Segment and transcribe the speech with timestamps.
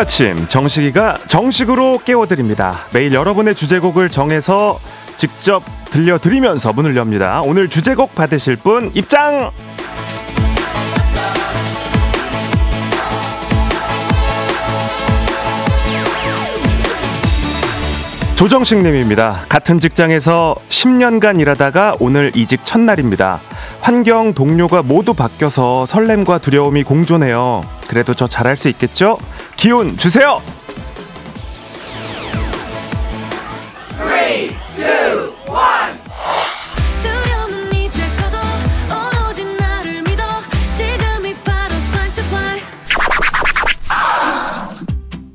[0.00, 2.86] 아침 정식이가 정식으로 깨워드립니다.
[2.94, 4.80] 매일 여러분의 주제곡을 정해서
[5.18, 7.42] 직접 들려드리면서 문을 엽니다.
[7.42, 9.50] 오늘 주제곡 받으실 분 입장!
[18.40, 19.44] 조정식 님입니다.
[19.50, 23.38] 같은 직장에서 10년간 일하다가 오늘 이직 첫날입니다.
[23.82, 27.60] 환경 동료가 모두 바뀌어서 설렘과 두려움이 공존해요.
[27.86, 29.18] 그래도 저 잘할 수 있겠죠?
[29.56, 30.40] 기운 주세요!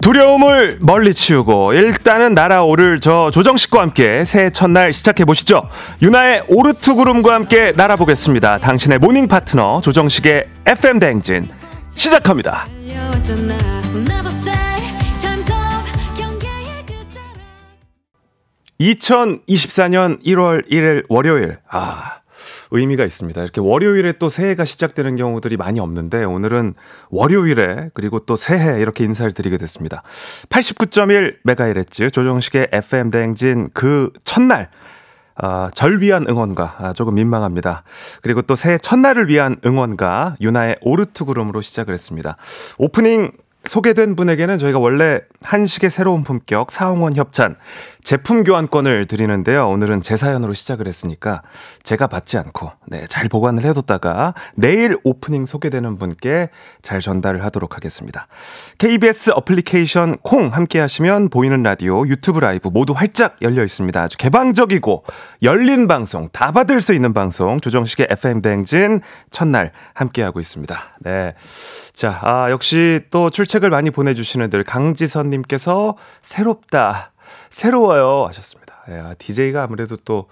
[0.06, 5.68] 두려움을 멀리 치우고 일단은 날아오를 저 조정식과 함께 새해 첫날 시작해 보시죠.
[6.00, 8.60] 윤하의 오르트 구름과 함께 날아보겠습니다.
[8.60, 11.50] 당신의 모닝 파트너 조정식의 FM 대행진
[11.90, 12.68] 시작합니다.
[18.80, 21.58] 2024년 1월 1일 월요일.
[21.68, 22.20] 아,
[22.72, 23.42] 의미가 있습니다.
[23.42, 26.74] 이렇게 월요일에 또 새해가 시작되는 경우들이 많이 없는데 오늘은
[27.10, 30.04] 월요일에 그리고 또 새해 이렇게 인사를 드리게 됐습니다.
[30.50, 34.70] 89.1MHz 조정식의 FM 대행진 그 첫날
[35.38, 37.84] 아, 절 위한 응원가 아, 조금 민망합니다.
[38.22, 42.38] 그리고 또 새해 첫날을 위한 응원가 윤하의 오르트 구름으로 시작을 했습니다.
[42.78, 43.32] 오프닝
[43.66, 47.56] 소개된 분에게는 저희가 원래 한식의 새로운 품격 사옹원 협찬
[48.06, 49.68] 제품 교환권을 드리는데요.
[49.68, 51.42] 오늘은 제 사연으로 시작을 했으니까
[51.82, 56.50] 제가 받지 않고 네, 잘 보관을 해뒀다가 내일 오프닝 소개되는 분께
[56.84, 58.28] 잘 전달을 하도록 하겠습니다.
[58.78, 64.00] KBS 어플리케이션 콩 함께 하시면 보이는 라디오, 유튜브 라이브 모두 활짝 열려 있습니다.
[64.00, 65.04] 아주 개방적이고
[65.42, 69.02] 열린 방송 다 받을 수 있는 방송 조정식의 FM 대행진
[69.32, 70.80] 첫날 함께 하고 있습니다.
[71.00, 71.34] 네.
[71.94, 77.14] 자, 아, 역시 또 출첵을 많이 보내주시는 들 강지선 님께서 새롭다.
[77.56, 78.84] 새로워요 하셨습니다.
[78.90, 80.26] 예, DJ가 아무래도 또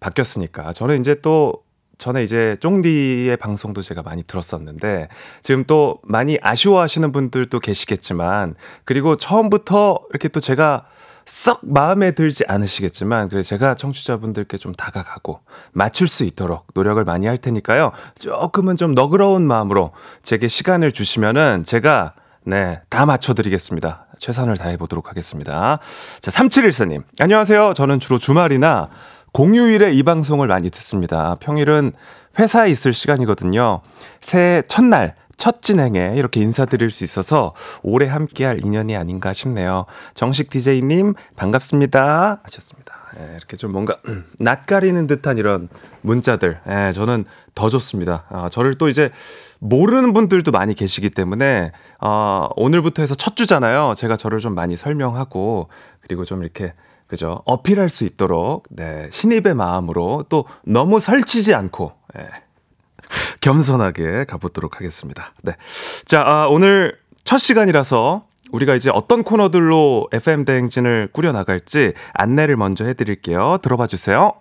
[0.00, 1.62] 바뀌었으니까 저는 이제 또
[1.98, 5.06] 전에 이제 쫑디의 방송도 제가 많이 들었었는데
[5.40, 10.86] 지금 또 많이 아쉬워하시는 분들도 계시겠지만 그리고 처음부터 이렇게 또 제가
[11.26, 17.38] 썩 마음에 들지 않으시겠지만 그래 제가 청취자분들께 좀 다가가고 맞출 수 있도록 노력을 많이 할
[17.38, 17.92] 테니까요.
[18.18, 19.92] 조금은 좀 너그러운 마음으로
[20.24, 22.14] 제게 시간을 주시면은 제가
[22.46, 24.06] 네, 다 맞춰드리겠습니다.
[24.18, 25.78] 최선을 다해보도록 하겠습니다.
[26.20, 27.02] 자, 3714님.
[27.18, 27.72] 안녕하세요.
[27.74, 28.90] 저는 주로 주말이나
[29.32, 31.36] 공휴일에 이 방송을 많이 듣습니다.
[31.40, 31.92] 평일은
[32.38, 33.80] 회사에 있을 시간이거든요.
[34.20, 39.86] 새해 첫날, 첫 진행에 이렇게 인사드릴 수 있어서 오래 함께할 인연이 아닌가 싶네요.
[40.14, 42.40] 정식 DJ님, 반갑습니다.
[42.42, 42.93] 하셨습니다.
[43.18, 43.98] 예, 이렇게 좀 뭔가
[44.38, 45.68] 낯가리는 듯한 이런
[46.02, 48.24] 문자들, 예, 저는 더 좋습니다.
[48.28, 49.10] 아, 저를 또 이제
[49.60, 53.94] 모르는 분들도 많이 계시기 때문에 어, 오늘부터 해서 첫 주잖아요.
[53.96, 55.68] 제가 저를 좀 많이 설명하고
[56.00, 56.74] 그리고 좀 이렇게
[57.06, 62.28] 그죠 어필할 수 있도록 네, 신입의 마음으로 또 너무 설치지 않고 예,
[63.40, 65.32] 겸손하게 가보도록 하겠습니다.
[65.42, 65.56] 네,
[66.04, 72.84] 자 아, 오늘 첫 시간이라서 우리가 이제 어떤 코너들로 FM 대행진을 꾸려 나갈지 안내를 먼저
[72.84, 73.58] 해 드릴게요.
[73.62, 74.32] 들어봐 주세요.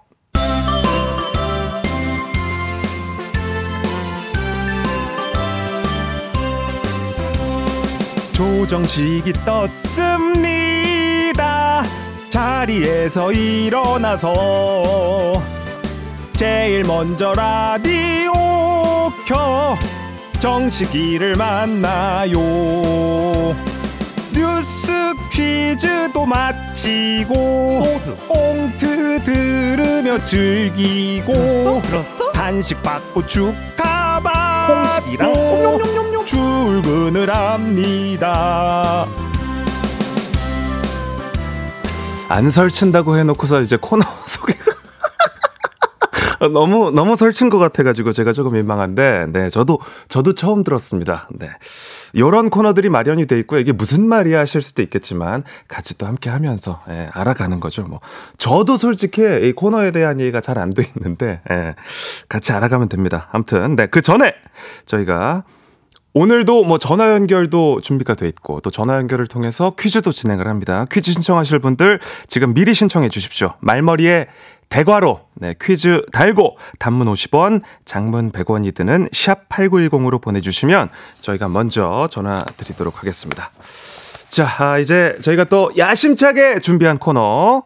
[8.34, 9.74] 조정식이 떴습니다.
[12.30, 14.34] 자리에서 일어나서
[16.36, 18.32] 제일 먼저 라디오
[19.26, 19.76] 켜
[20.40, 22.38] 정식이를 만나요.
[24.34, 31.82] 뉴스 퀴즈도 마치고 소즈 꽁트 들으며 즐기고 들었어?
[31.82, 32.32] 들었어?
[32.32, 39.06] 간식 받고 축하받고 홍식이랑 출근을 합니다.
[42.30, 44.54] 안 설친다고 해놓고서 이제 코너 소개
[46.52, 49.80] 너무 너무 설친 것 같아가지고 제가 조금 민망한데 네 저도
[50.10, 51.30] 저도 처음 들었습니다.
[51.32, 51.50] 네
[52.14, 56.80] 이런 코너들이 마련이 돼 있고 이게 무슨 말이야 하실 수도 있겠지만 같이 또 함께 하면서
[56.90, 57.84] 예, 알아가는 거죠.
[57.84, 58.00] 뭐
[58.38, 61.76] 저도 솔직히 이 코너에 대한 이해가 잘 안 돼 있는데 예,
[62.30, 63.28] 같이 알아가면 됩니다.
[63.32, 64.34] 아무튼 네 그 전에
[64.86, 65.44] 저희가
[66.16, 70.86] 오늘도 뭐 전화 연결도 준비가 돼 있고 또 전화 연결을 통해서 퀴즈도 진행을 합니다.
[70.92, 73.56] 퀴즈 신청하실 분들 지금 미리 신청해 주십시오.
[73.62, 74.28] 말머리에
[74.70, 80.90] 대괄호 네, 퀴즈 달고 단문 50원, 장문 100원이 드는 샵 8910으로 보내주시면
[81.22, 83.52] 저희가 먼저 전화 드리도록 하겠습니다.
[84.30, 87.64] 자, 아, 이제 저희가 또 야심차게 준비한 코너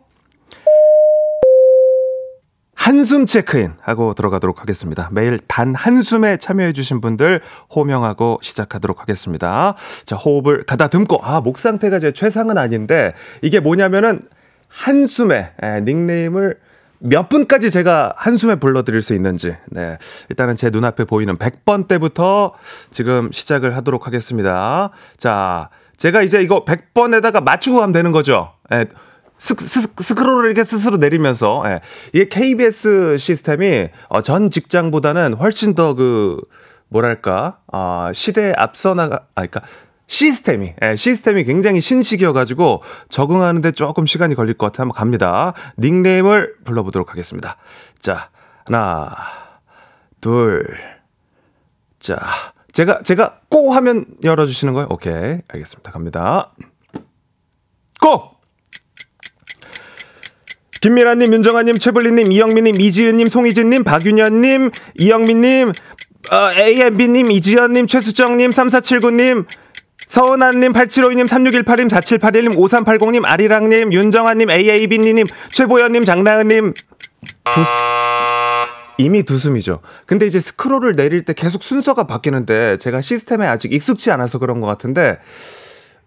[2.74, 5.10] 한숨 체크인 하고 들어가도록 하겠습니다.
[5.12, 7.42] 매일 단 한숨에 참여해주신 분들
[7.76, 9.76] 호명하고 시작하도록 하겠습니다.
[10.06, 14.22] 자, 호흡을 가다듬고, 아, 목 상태가 제 최상은 아닌데, 이게 뭐냐면은
[14.70, 16.60] 한숨에 에, 닉네임을
[17.00, 19.98] 몇 분까지 제가 한숨에 불러드릴 수 있는지, 네.
[20.30, 22.54] 일단은 제 눈앞에 보이는 100번 때부터
[22.92, 24.92] 지금 시작을 하도록 하겠습니다.
[25.18, 28.54] 자, 제가 이제 이거 100번에다가 맞추고 가면 되는 거죠.
[28.72, 28.86] 예.
[29.38, 31.82] 스, 스, 스크롤을 이렇게 스스로 내리면서, 예.
[32.14, 36.40] 이게 KBS 시스템이, 어, 전 직장보다는 훨씬 더 그,
[36.90, 39.62] 뭐랄까, 어, 시대에 앞서 나가, 아, 그니까,
[40.08, 45.54] 시스템이, 예, 시스템이 굉장히 신식이어가지고 적응하는데 조금 시간이 걸릴 것 같아 한번 갑니다.
[45.78, 47.58] 닉네임을 불러보도록 하겠습니다.
[48.00, 48.30] 자,
[48.66, 49.16] 하나,
[50.22, 50.66] 둘,
[52.00, 52.20] 자,
[52.72, 54.88] 제가, 제가 고 하면 열어주시는 거예요?
[54.90, 55.40] 오케이.
[55.48, 55.92] 알겠습니다.
[55.92, 56.54] 갑니다.
[58.00, 58.38] 고!
[60.80, 64.70] 김미라님, 윤정아님, 최블리님, 이영민님, 이지은님, 송희진님, 박윤현님,
[65.00, 69.46] 이영민님, 어, AMB님, 이지연님, 최수정님, 3479님,
[70.08, 76.74] 서은아님, 8752님, 3618님, 4781님, 5380님, 아리랑님, 윤정아님, AAB님, 최보현님, 장나은님,
[77.44, 77.62] 두,
[78.98, 79.82] 이미 두 숨이죠.
[80.06, 84.68] 근데 이제 스크롤을 내릴 때 계속 순서가 바뀌는데 제가 시스템에 아직 익숙치 않아서 그런 것
[84.68, 85.20] 같은데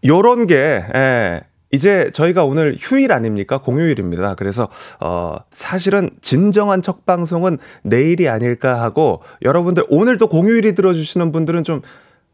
[0.04, 1.42] 요런 게, 예,
[1.72, 3.58] 이제 저희가 오늘 휴일 아닙니까?
[3.58, 4.34] 공휴일입니다.
[4.34, 4.68] 그래서
[4.98, 11.82] 어 사실은 진정한 첫 방송은 내일이 아닐까 하고 여러분들 오늘도 공휴일이 들어주시는 분들은 좀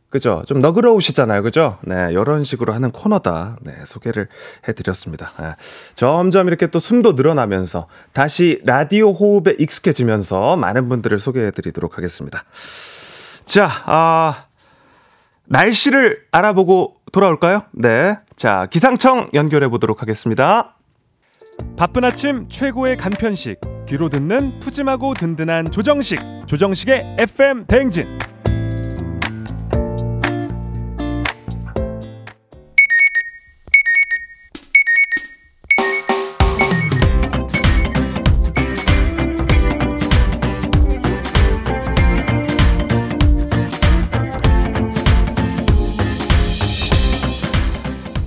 [0.08, 0.42] 그죠?
[0.46, 1.42] 좀 너그러우시잖아요.
[1.42, 1.78] 그죠?
[1.82, 3.56] 네, 이런 식으로 하는 코너다.
[3.62, 4.28] 네, 소개를
[4.68, 5.26] 해드렸습니다.
[5.40, 5.54] 네,
[5.94, 12.44] 점점 이렇게 또 숨도 늘어나면서 다시 라디오 호흡에 익숙해지면서 많은 분들을 소개해드리도록 하겠습니다.
[13.44, 14.46] 자, 아,
[15.48, 17.62] 날씨를 알아보고 돌아올까요?
[17.72, 18.18] 네.
[18.36, 20.76] 자, 기상청 연결해 보도록 하겠습니다.
[21.76, 23.60] 바쁜 아침 최고의 간편식.
[23.88, 26.18] 귀로 듣는 푸짐하고 든든한 조정식.
[26.46, 28.18] 조정식의 FM 대행진.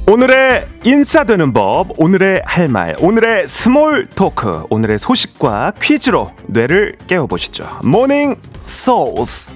[0.10, 7.82] 오늘의 인싸되는 법, 오늘의 할 말, 오늘의 small talk, 오늘의 소식과 퀴즈로 뇌를 깨워보시죠.
[7.84, 9.52] 모닝 소스.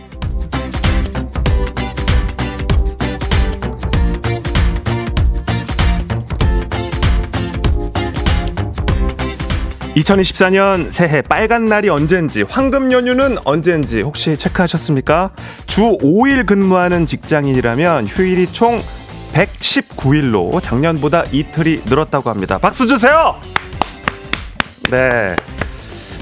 [9.96, 15.32] 2024년 새해 빨간 날이 언젠지, 황금 연휴는 언젠지 혹시 체크하셨습니까?
[15.66, 18.80] 주 5일 근무하는 직장인이라면 휴일이 총
[19.34, 22.58] 119일로 작년보다 이틀이 늘었다고 합니다.
[22.58, 23.36] 박수 주세요!
[24.90, 25.36] 네.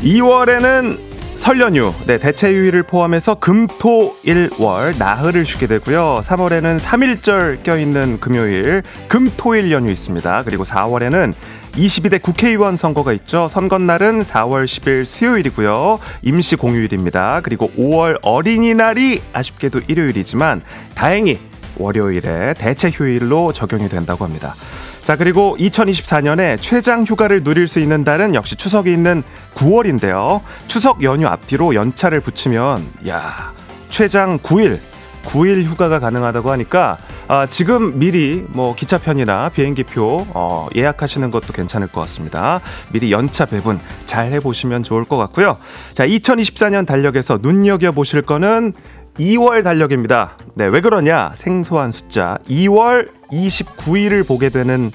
[0.01, 6.21] 2월에는 설 연휴, 네, 대체휴일을 포함해서 금, 토, 일, 월, 나흘을 쉬게 되고요.
[6.23, 10.43] 3월에는 3일절 껴있는 금요일, 금, 토, 일 연휴 있습니다.
[10.43, 11.33] 그리고 4월에는
[11.71, 13.47] 22대 국회의원 선거가 있죠.
[13.47, 15.99] 선거날은 4월 10일 수요일이고요.
[16.21, 17.41] 임시 공휴일입니다.
[17.41, 20.61] 그리고 5월 어린이날이 아쉽게도 일요일이지만
[20.93, 21.39] 다행히
[21.81, 24.55] 월요일에 대체 휴일로 적용이 된다고 합니다.
[25.03, 29.23] 자, 그리고 2024년에 최장 휴가를 누릴 수 있는 달은 역시 추석이 있는
[29.55, 30.41] 9월인데요.
[30.67, 33.51] 추석 연휴 앞뒤로 연차를 붙이면, 야,
[33.89, 34.79] 최장 9일,
[35.25, 36.97] 9일 휴가가 가능하다고 하니까
[37.27, 42.59] 아, 지금 미리 뭐 기차편이나 비행기표 어, 예약하시는 것도 괜찮을 것 같습니다.
[42.91, 45.57] 미리 연차 배분 잘 해보시면 좋을 것 같고요.
[45.93, 48.73] 자, 2024년 달력에서 눈여겨 보실 거는
[49.25, 50.35] 2월 달력입니다.
[50.55, 51.31] 네, 왜 그러냐?
[51.35, 54.91] 생소한 숫자 2월 29일을 보게 되는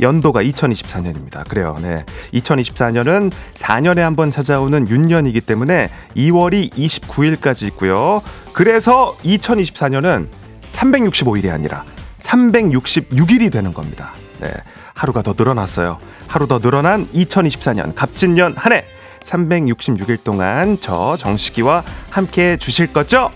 [0.00, 1.48] 연도가 2024년입니다.
[1.48, 1.76] 그래요.
[1.80, 2.04] 네.
[2.34, 8.20] 2024년은 4년에 한 번 찾아오는 윤년이기 때문에 2월이 29일까지 있고요.
[8.52, 10.26] 그래서 2024년은
[10.70, 11.84] 365일이 아니라
[12.18, 14.12] 366일이 되는 겁니다.
[14.40, 14.50] 네.
[14.94, 15.98] 하루가 더 늘어났어요.
[16.26, 18.84] 하루 더 늘어난 2024년 갑진년 한 해
[19.20, 23.30] 366일 동안 저 정식이와 함께 해 주실 거죠?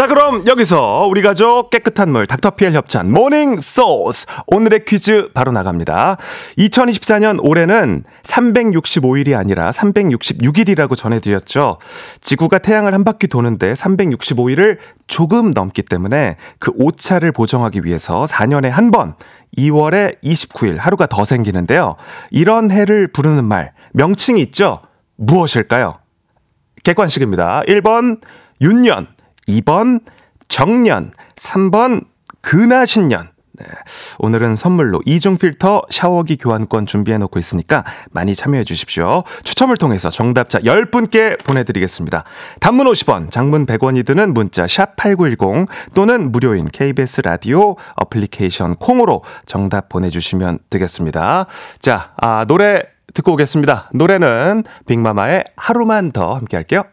[0.00, 6.16] 자 그럼 여기서 우리 가족 깨끗한 물 닥터피엘 협찬 모닝 소스 오늘의 퀴즈 바로 나갑니다.
[6.56, 11.76] 2024년 올해는 365일이 아니라 366일이라고 전해드렸죠.
[12.22, 18.90] 지구가 태양을 한 바퀴 도는데 365일을 조금 넘기 때문에 그 오차를 보정하기 위해서 4년에 한
[18.90, 19.12] 번
[19.58, 21.96] 2월에 29일 하루가 더 생기는데요.
[22.30, 24.80] 이런 해를 부르는 말 명칭이 있죠.
[25.16, 25.98] 무엇일까요?
[26.84, 27.64] 객관식입니다.
[27.68, 28.22] 1번
[28.62, 29.06] 윤년
[29.48, 30.00] 2번
[30.48, 32.04] 정년, 3번
[32.42, 33.30] 근하신년.
[33.60, 33.66] 네.
[34.18, 39.22] 오늘은 선물로 이중 필터 샤워기 교환권 준비해 놓고 있으니까 많이 참여해 주십시오.
[39.44, 42.24] 추첨을 통해서 정답자 10분께 보내드리겠습니다.
[42.60, 49.90] 단문 50원, 장문 100원이 드는 문자 샵 8910 또는 무료인 KBS 라디오 어플리케이션 콩으로 정답
[49.90, 51.46] 보내주시면 되겠습니다.
[51.80, 52.82] 자, 아, 노래
[53.12, 53.90] 듣고 오겠습니다.
[53.92, 56.84] 노래는 빅마마의 하루만 더 함께 할게요.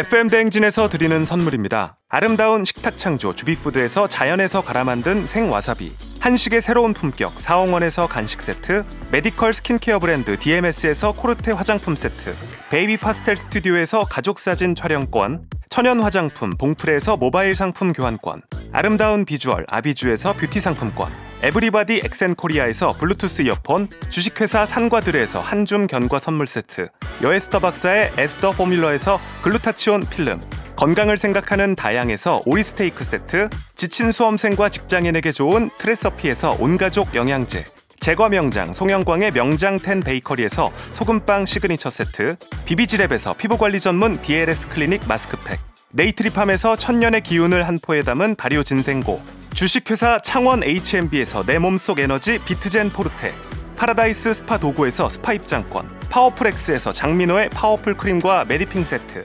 [0.00, 1.94] FM 대행진에서 드리는 선물입니다.
[2.08, 9.52] 아름다운 식탁 창조 주비푸드에서 자연에서 갈아 만든 생와사비 한식의 새로운 품격 사홍원에서 간식 세트 medical
[9.52, 12.34] 스킨케어 브랜드 DMS에서 코르테 화장품 세트
[12.70, 20.32] 베이비 파스텔 스튜디오에서 가족 사진 촬영권 천연 화장품 봉프레에서 모바일 상품 교환권 아름다운 비주얼 아비주에서
[20.32, 21.12] 뷰티 상품권
[21.42, 26.88] 에브리바디 엑센코리아에서 블루투스 이어폰 주식회사 산과들에서 한줌 견과 선물 세트
[27.22, 30.40] 여에스더 박사의 에스더 포뮬러에서 글루타치온 필름
[30.74, 37.64] 건강을 생각하는 다양에서 오리 스테이크 세트 지친 수험생과 직장인에게 좋은 트레서피에서 온가족 영양제
[38.00, 45.60] 제과 명장 송영광의 명장텐 베이커리에서 소금빵 시그니처 세트 비비지랩에서 피부관리 전문 DLS 클리닉 마스크팩
[45.92, 49.20] 네이트리팜에서 천년의 기운을 한 포에 담은 발효 진생고
[49.52, 53.34] 주식회사 창원 H&B에서 내 몸속 에너지 비트젠 포르테
[53.76, 59.24] 파라다이스 스파 도구에서 스파 입장권 파워풀엑스에서 장민호의 파워풀 크림과 메디핑 세트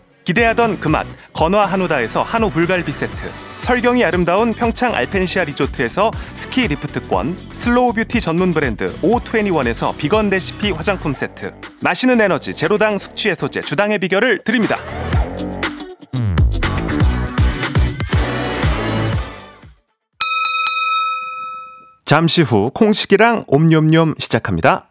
[0.23, 3.29] 기대하던 그 맛 건화 한우다에서 한우 불갈비 세트.
[3.59, 11.13] 설경이 아름다운 평창 알펜시아 리조트에서 스키 리프트권 슬로우 뷰티 전문 브랜드 O21에서 비건 레시피 화장품
[11.13, 11.53] 세트.
[11.81, 14.77] 마시는 에너지 제로당 숙취 해소제 주당의 비결을 드립니다.
[22.05, 24.89] 잠시 후 콩식이랑 옴뇸뇸 시작합니다.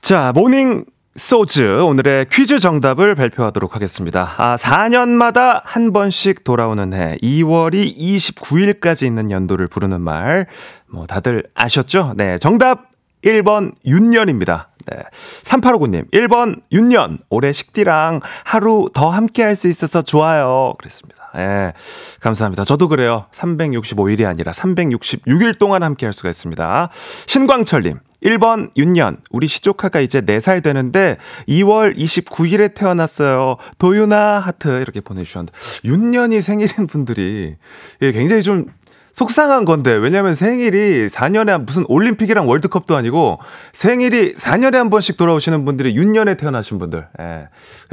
[0.00, 0.84] 자, 모닝
[1.14, 4.32] 소스 오늘의 퀴즈 정답을 발표하도록 하겠습니다.
[4.38, 10.46] 아, 4년마다 한 번씩 돌아오는 해 2월이 29일까지 있는 연도를 부르는 말.
[10.88, 12.14] 뭐 다들 아셨죠?
[12.16, 12.91] 네, 정답
[13.24, 14.68] 1번 윤년입니다.
[14.86, 14.98] 네.
[15.12, 17.18] 3859님, 1번 윤년.
[17.30, 20.74] 올해 식디랑 하루 더 함께 할 수 있어서 좋아요.
[20.78, 21.30] 그랬습니다.
[21.36, 21.72] 예.
[22.20, 22.64] 감사합니다.
[22.64, 23.26] 저도 그래요.
[23.32, 26.90] 365일이 아니라 366일 동안 함께 할 수가 있습니다.
[26.92, 28.00] 신광철님.
[28.24, 29.18] 1번 윤년.
[29.30, 31.16] 우리 시조카가 이제 4살 되는데
[31.48, 33.56] 2월 29일에 태어났어요.
[33.78, 35.52] 도윤아 하트 이렇게 보내주셨는데
[35.84, 37.56] 윤년이 생일인 분들이
[38.00, 38.66] 예, 굉장히 좀
[39.12, 43.38] 속상한 건데 왜냐면 생일이 4년에 무슨 올림픽이랑 월드컵도 아니고
[43.72, 47.06] 생일이 4년에 한 번씩 돌아오시는 분들이 윤년에 태어나신 분들.
[47.20, 47.48] 예.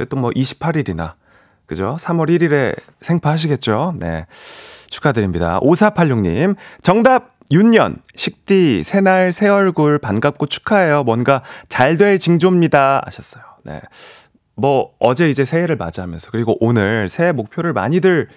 [0.06, 1.14] 또뭐 28일이나
[1.66, 1.96] 그죠?
[2.00, 3.94] 3월 1일에 생파하시겠죠?
[3.98, 4.26] 네.
[4.88, 5.60] 축하드립니다.
[5.60, 6.56] 5486님.
[6.82, 7.38] 정답!
[7.52, 11.02] 윤년, 식디, 새날, 새 얼굴, 반갑고 축하해요.
[11.02, 13.02] 뭔가 잘 될 징조입니다.
[13.06, 13.42] 하셨어요.
[13.64, 13.80] 네.
[14.54, 18.28] 뭐, 어제 이제 새해를 맞이하면서, 그리고 오늘 새해 목표를 많이들,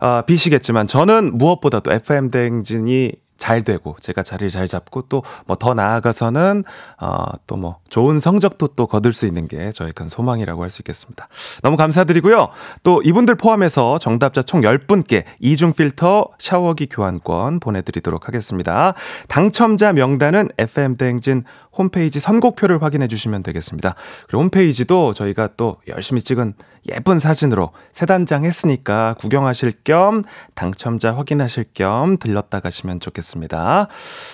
[0.00, 6.62] 어, 비시겠지만, 저는 무엇보다도 FM대행진이 잘 되고 제가 자리를 잘 잡고 또 뭐 더 나아가서는
[6.98, 11.26] 어또 뭐 좋은 성적도 또 거둘 수 있는 게 저희 큰 소망이라고 할 수 있겠습니다.
[11.62, 12.48] 너무 감사드리고요.
[12.82, 18.92] 또 이분들 포함해서 정답자 총 10분께 이중 필터 샤워기 교환권 보내 드리도록 하겠습니다.
[19.28, 21.44] 당첨자 명단은 FM 대행진
[21.80, 23.94] 홈페이지 선곡표를 확인해 주시면 되겠습니다.
[24.26, 26.54] 그리고 홈페이지도 저희가 또 열심히 찍은
[26.90, 30.22] 예쁜 사진으로 세 단장 했으니까 구경하실 겸
[30.54, 33.88] 당첨자 확인하실 겸 들렀다 가시면 좋겠습니다.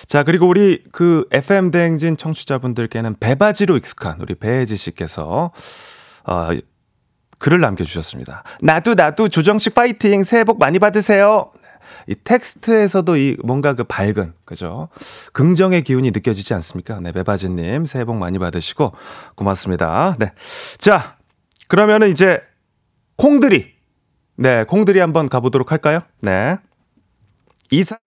[0.05, 5.51] 자, 그리고 우리 그 FM 대행진 청취자분들께는 배바지로 익숙한 우리 배혜지 씨께서
[6.25, 6.49] 어,
[7.39, 8.43] 글을 남겨주셨습니다.
[8.61, 11.51] 나도 나도 조정식 파이팅 새해 복 많이 받으세요.
[12.07, 14.89] 이 텍스트에서도 이 뭔가 그 밝은 그죠
[15.33, 16.99] 긍정의 기운이 느껴지지 않습니까?
[16.99, 18.93] 네 매바지님 새해 복 많이 받으시고
[19.35, 20.15] 고맙습니다.
[20.19, 20.31] 네,
[20.77, 21.17] 자
[21.67, 22.41] 그러면은 이제
[23.17, 23.73] 콩들이
[24.35, 26.01] 네 콩들이 한번 가보도록 할까요?
[26.21, 26.57] 네
[27.71, 27.97] 이사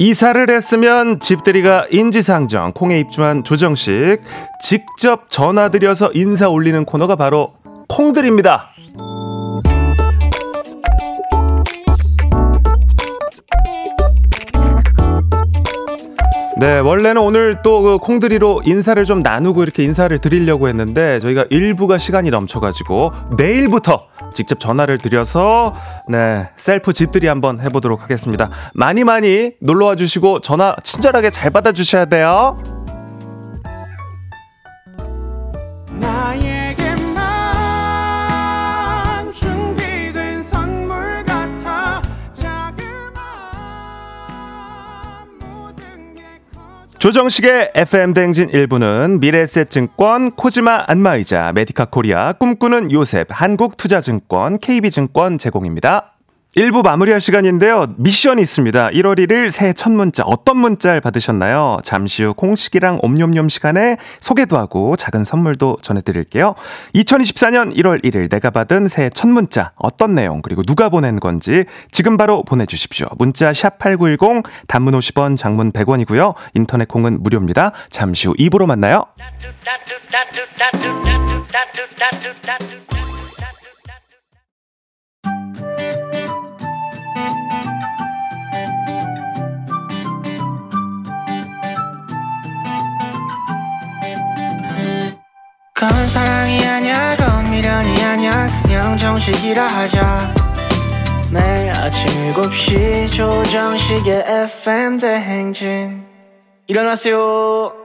[0.00, 4.18] 이사를 했으면 집들이가 인지상정 콩에 입주한 조정식
[4.62, 7.52] 직접 전화드려서 인사 올리는 코너가 바로
[7.90, 8.64] 콩들입니다.
[16.60, 21.96] 네, 원래는 오늘 또 그 콩드리로 인사를 좀 나누고 이렇게 인사를 드리려고 했는데 저희가 일부가
[21.96, 23.98] 시간이 넘쳐가지고 내일부터
[24.34, 25.74] 직접 전화를 드려서
[26.08, 28.50] 네 셀프 집들이 한번 해보도록 하겠습니다.
[28.74, 32.58] 많이 많이 놀러와 주시고 전화 친절하게 잘 받아주셔야 돼요.
[47.00, 56.12] 조정식의 FM 대행진 1부는 미래에셋증권, 코지마 안마의자, 메디카 코리아, 꿈꾸는 요셉, 한국투자증권, KB증권 제공입니다.
[56.56, 57.94] 1부 마무리할 시간인데요.
[57.96, 58.88] 미션이 있습니다.
[58.88, 61.78] 1월 1일 새해 첫 문자 어떤 문자를 받으셨나요?
[61.84, 66.56] 잠시 후 콩식이랑 옴뇸뇸 시간에 소개도 하고 작은 선물도 전해드릴게요.
[66.96, 72.16] 2024년 1월 1일 내가 받은 새해 첫 문자 어떤 내용 그리고 누가 보낸 건지 지금
[72.16, 73.06] 바로 보내주십시오.
[73.16, 76.34] 문자 샵 8910 단문 50원 장문 100원이고요.
[76.54, 77.70] 인터넷 콩은 무료입니다.
[77.90, 79.04] 잠시 후 2부로 만나요.
[95.80, 98.62] 그건 사랑이 아니야 그건 미련이 아니야.
[98.62, 100.34] 그냥 정식이라 하자.
[101.32, 106.04] 매일 아침 7시 조정식의 FM 대행진.
[106.66, 107.79] 일어나세요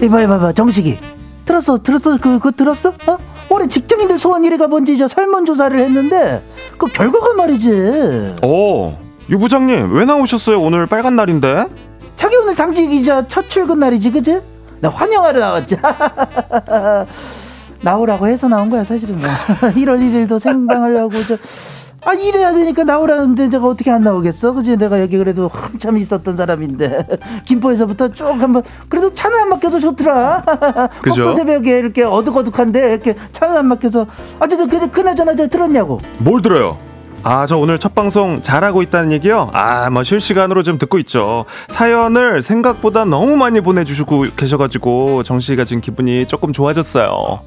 [0.00, 0.98] 이봐 이봐 이봐 정식이
[1.44, 2.90] 들었어 들었어 그, 그 들었어?
[3.06, 3.18] 어?
[3.50, 6.42] 올해 직장인들 소원 1위가 뭔지 저 설문조사를 했는데
[6.76, 8.36] 그 결과가 말이지.
[8.42, 8.94] 오,
[9.30, 10.60] 유 부장님 왜 나오셨어요?
[10.60, 11.64] 오늘 빨간 날인데?
[12.16, 14.40] 자기 오늘 당직이자 첫 출근 날이지, 그지?
[14.80, 15.76] 나 환영하러 나왔지.
[17.80, 19.28] 나오라고 해서 나온 거야, 사실은 뭐.
[19.72, 21.36] 1월 1일도 생방하려고 저.
[22.04, 24.52] 아 이래야 되니까 나오라는데 내가 어떻게 안 나오겠어?
[24.54, 24.76] 그지?
[24.76, 27.06] 내가 여기 그래도 한참 있었던 사람인데
[27.44, 30.42] 김포에서부터 쭉 한번 그래도 차는 안 막혀서 좋더라.
[31.02, 31.34] 그죠?
[31.34, 34.06] 새벽에 이렇게 어둑어둑한데 이렇게 차는 안 막혀서
[34.38, 36.00] 어쨌든 그 그나저나 저 들었냐고?
[36.18, 36.78] 뭘 들어요?
[37.24, 39.50] 아, 저 오늘 첫 방송 잘하고 있다는 얘기요?
[39.52, 41.46] 아, 뭐 실시간으로 좀 듣고 있죠.
[41.66, 47.40] 사연을 생각보다 너무 많이 보내주시고 계셔가지고 정씨가 지금 기분이 조금 좋아졌어요.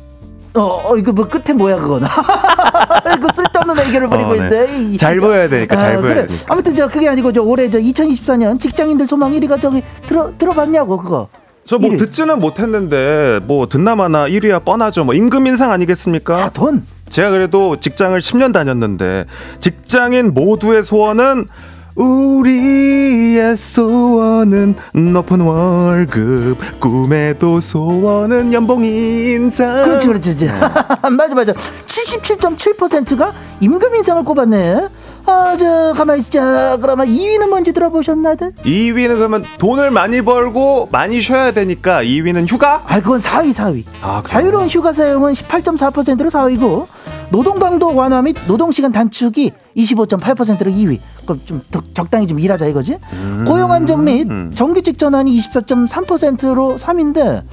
[0.54, 2.04] 어, 어 이거 뭐 끝에 뭐야 그건?
[3.18, 4.68] 이거 쓸데없는 의견을 버리고 어, 네.
[4.68, 4.98] 있는데.
[4.98, 6.28] 잘 보여야 되니까 잘 아, 보여야 그래.
[6.28, 6.46] 되니까.
[6.54, 11.28] 아무튼 저 그게 아니고 저 올해 저 2024년 직장인들 소망 1위가 저기 들어 들어봤냐고 그거.
[11.66, 15.04] 저뭐 듣지는 못했는데 뭐 듣나마나 1위야 뻔하죠.
[15.04, 16.46] 뭐 임금 인상 아니겠습니까?
[16.46, 16.86] 아, 돈.
[17.08, 19.26] 제가 그래도 직장을 10년 다녔는데
[19.60, 21.48] 직장인 모두의 소원은
[21.96, 24.76] 우리의 소원은
[25.14, 30.52] 높은 월급 꿈에도 소원은 연봉 인상 그렇지 그렇지 네.
[31.12, 31.54] 맞아 맞아
[31.88, 34.88] 77.7%가 임금 인상을 꼽았네
[35.24, 36.78] 아, 저, 가만히 있자.
[36.82, 38.54] 그러면 2위는 뭔지 들어보셨나들?
[38.66, 42.82] 2위는 그러면 돈을 많이 벌고 많이 쉬어야 되니까 2위는 휴가?
[42.88, 43.84] 아, 그건 4위, 4위.
[44.02, 46.88] 아, 자유로운 휴가 사용은 18.4%로 4위고,
[47.32, 51.00] 노동 강도 완화 및 노동 시간 단축이 25.8%로 2위.
[51.26, 51.62] 그럼 좀
[51.94, 52.98] 적당히 좀 일하자 이거지?
[53.14, 53.46] 음.
[53.48, 57.44] 고용 안정 및 정규직 전환이 24.3%로 3위인데,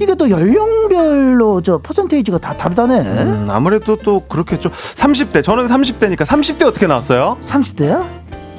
[0.00, 3.00] 이게 또 연령별로 저 퍼센테이지가 다 다르다네.
[3.00, 4.70] 음, 아무래도 또 그렇겠죠.
[4.70, 7.36] 30대 저는 30대니까 30대 어떻게 나왔어요?
[7.44, 8.06] 30대야?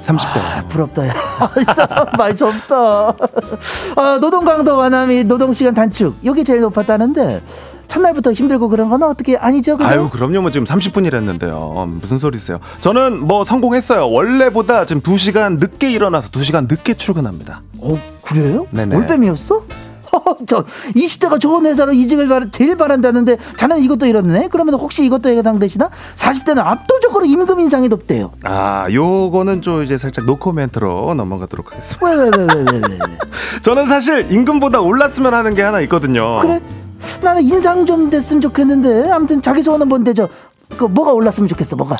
[0.03, 0.37] 30대.
[0.37, 1.13] 아, 부럽다, 야.
[2.17, 3.15] 많이 젊다.
[3.95, 6.15] 아, 노동 강도 완화 및 노동 시간 단축.
[6.23, 7.41] 여기 제일 높았다는데.
[7.93, 9.77] 첫날부터 힘들고 그런 건 어떻게 아니죠?
[9.77, 9.87] 그죠?
[9.87, 15.91] 아유 그럼요 뭐 지금 30분이랬는데요 무슨 소리세요 저는 뭐 성공했어요 원래보다 지금 2 시간 늦게
[15.91, 18.65] 일어나서 2 시간 늦게 출근합니다 어 그래요?
[18.71, 19.63] 네네 올빼미였어?
[20.47, 20.63] 저
[20.95, 24.49] 20대가 좋은 회사로 이직을 바, 제일 바란다는데 자는 이것도 이렇네.
[24.51, 25.89] 그러면 혹시 이것도 해당되시나?
[26.15, 28.31] 40대는 압도적으로 임금 인상이 높대요.
[28.43, 32.05] 아, 요거는 좀 이제 살짝 노코멘트로 넘어가도록 하겠습니다.
[32.05, 33.17] 왜, 왜, 왜, 왜, 왜, 왜.
[33.63, 36.37] 저는 사실 임금보다 올랐으면 하는 게 하나 있거든요.
[36.41, 36.61] 그래?
[37.21, 41.97] 나는 인상 좀 됐으면 좋겠는데 아무튼 자기 소원은 뭔데 저그 뭐가 올랐으면 좋겠어 뭐가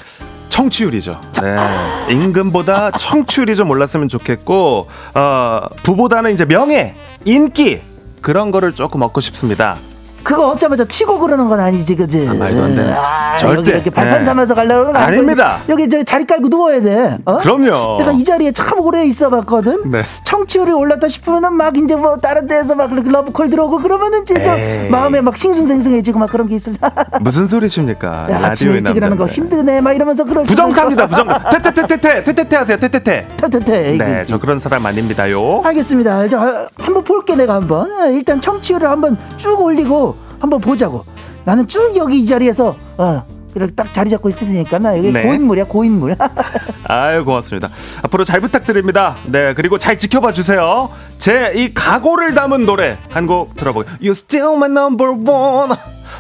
[0.49, 1.19] 청취율이죠.
[1.41, 2.13] 네.
[2.13, 6.93] 임금보다 청취율이 좀 올랐으면 좋겠고, 어, 부보다는 이제 명예,
[7.25, 7.81] 인기,
[8.21, 9.77] 그런 거를 조금 얻고 싶습니다.
[10.23, 12.27] 그거 얻자마자 치고 그러는 건 아니지, 그지?
[12.29, 12.93] 아, 말도 안 돼.
[12.97, 13.71] 아, 절대.
[13.71, 14.25] 이렇게 발판 네.
[14.25, 15.57] 삼아서 가려고 아닙니다.
[15.69, 17.17] 여기 저 자리 깔고 누워야 돼.
[17.25, 17.37] 어?
[17.39, 17.97] 그럼요.
[17.99, 19.91] 내가 이 자리에 참 오래 있어 봤거든.
[19.91, 20.03] 네.
[20.23, 24.55] 청취율이 올랐다 싶으면은 막 이제 뭐 다른 데에서 막 러브콜 들어오고 그러면은 진짜
[24.89, 26.73] 마음에 막 싱숭생숭해지고 막 그런 게 있을.
[27.21, 28.27] 무슨 소리십니까?
[28.29, 30.45] 야, 아침 일찍 일하는 거 힘드네, 막 이러면서 그런.
[30.45, 31.27] 부정사입니다, 부정.
[31.51, 33.27] 테테테테테, 테테테 하세요, 테테테.
[33.37, 33.97] 테테테.
[33.97, 35.61] 네, 저 그런 사람 아닙니다요.
[35.63, 36.27] 알겠습니다.
[36.29, 37.89] 저 한번 볼게 내가 한번.
[38.13, 40.12] 일단 청취율을 한번 쭉 올리고.
[40.43, 41.05] 한번 보자고.
[41.45, 43.23] 나는 쭉 여기 이 자리에서 어
[43.55, 45.23] 이렇게 딱 자리 잡고 있으니까 나 여기 네.
[45.23, 46.17] 고인물이야 고인물.
[46.89, 47.69] 아유 고맙습니다.
[48.03, 49.15] 앞으로 잘 부탁드립니다.
[49.25, 50.89] 네 그리고 잘 지켜봐 주세요.
[51.17, 53.89] 제 이 각오를 담은 노래 한 곡 들어보게.
[54.01, 55.71] You still my number one.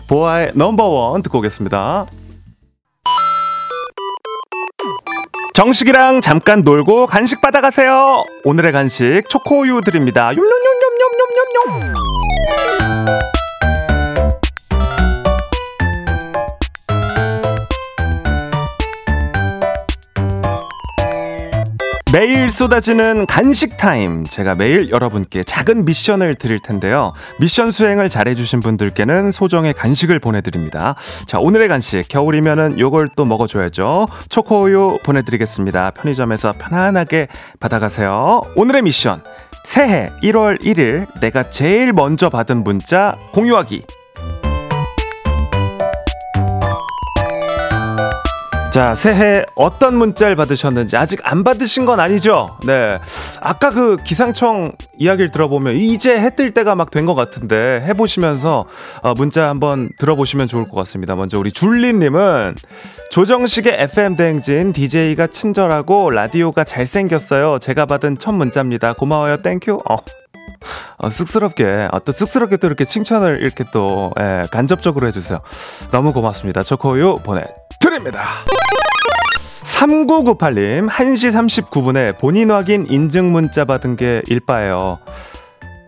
[0.07, 2.05] 보아의 넘버 원 듣고 오겠습니다.
[5.53, 8.23] 정식이랑 잠깐 놀고 간식 받아가세요.
[8.45, 10.29] 오늘의 간식 초코우유 드립니다.
[10.33, 11.93] 욤뚠뚠뚠뚠뚠뚠.
[22.13, 24.23] 매일 쏟아지는 간식 타임.
[24.23, 27.11] 제가 매일 여러분께 작은 미션을 드릴 텐데요.
[27.39, 30.93] 미션 수행을 잘해주신 분들께는 소정의 간식을 보내드립니다.
[31.25, 32.07] 자, 오늘의 간식.
[32.07, 34.07] 겨울이면은 요걸 또 먹어줘야죠.
[34.29, 35.89] 초코우유 보내드리겠습니다.
[35.89, 38.43] 편의점에서 편안하게 받아가세요.
[38.57, 39.23] 오늘의 미션.
[39.63, 43.85] 새해 1월 1일 내가 제일 먼저 받은 문자 공유하기.
[48.73, 52.57] 자, 새해 어떤 문자를 받으셨는지 아직 안 받으신 건 아니죠?
[52.65, 52.97] 네.
[53.39, 58.65] 아까 그 기상청 이야기를 들어보면 이제 해 뜰 때가 막 된 것 같은데 해보시면서
[59.03, 61.15] 어, 문자 한번 들어보시면 좋을 것 같습니다.
[61.15, 62.55] 먼저 우리 줄리님은
[63.11, 67.59] 조정식의 FM 대행진 DJ가 친절하고 라디오가 잘생겼어요.
[67.59, 68.93] 제가 받은 첫 문자입니다.
[68.93, 69.37] 고마워요.
[69.37, 69.77] thank you.
[69.87, 69.97] 어.
[70.97, 75.39] 어, 쑥스럽게, 어, 또 쑥스럽게 또 이렇게 칭찬을 이렇게 또, 예, 간접적으로 해주세요.
[75.91, 76.63] 너무 고맙습니다.
[76.63, 77.63] 초코우유 보내드립니다.
[79.63, 84.99] 3998님, 1시 39분에 본인 확인 인증 문자 받은 게 1빠예요.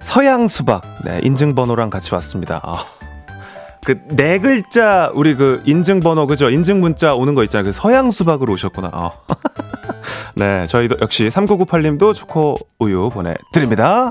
[0.01, 2.59] 서양 수박, 네, 인증번호랑 같이 왔습니다.
[2.63, 2.83] 아.
[3.85, 8.51] 그네 글자 우리 그 인증 번호 그죠 인증 문자 오는 거 있잖아요 그 서양 수박으로
[8.53, 9.11] 오셨구나 아.
[10.35, 14.09] 네 저희도 역시 3998님도 초코 우유 보내드립니다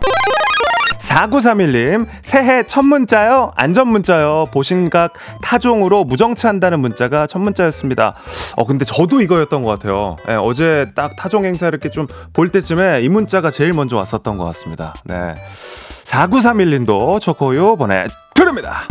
[1.04, 3.52] 4931님, 새해 첫 문자요?
[3.56, 4.46] 안전 문자요.
[4.52, 5.12] 보신각
[5.42, 8.14] 타종으로 무정차 한다는 문자가 첫 문자였습니다.
[8.56, 10.16] 어, 근데 저도 이거였던 것 같아요.
[10.28, 14.44] 예, 어제 딱 타종 행사 이렇게 좀 볼 때쯤에 이 문자가 제일 먼저 왔었던 것
[14.46, 14.94] 같습니다.
[15.04, 15.34] 네.
[16.04, 18.82] 4931님도 초코우유 보내드립니다.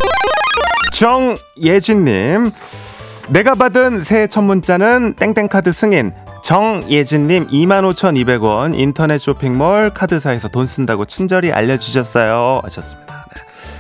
[0.94, 2.52] 정예진님,
[3.30, 6.14] 내가 받은 새해 첫 문자는 땡땡카드 승인.
[6.44, 13.26] 정예진님 25,200원 인터넷 쇼핑몰 카드사에서 돈 쓴다고 친절히 알려주셨어요 하셨습니다.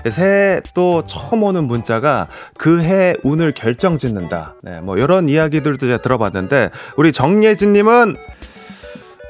[0.03, 0.09] 네.
[0.09, 4.55] 새해 또 처음 오는 문자가 그 해 운을 결정짓는다.
[4.63, 8.15] 네, 뭐 이런 이야기들도 제가 들어봤는데 우리 정예진님은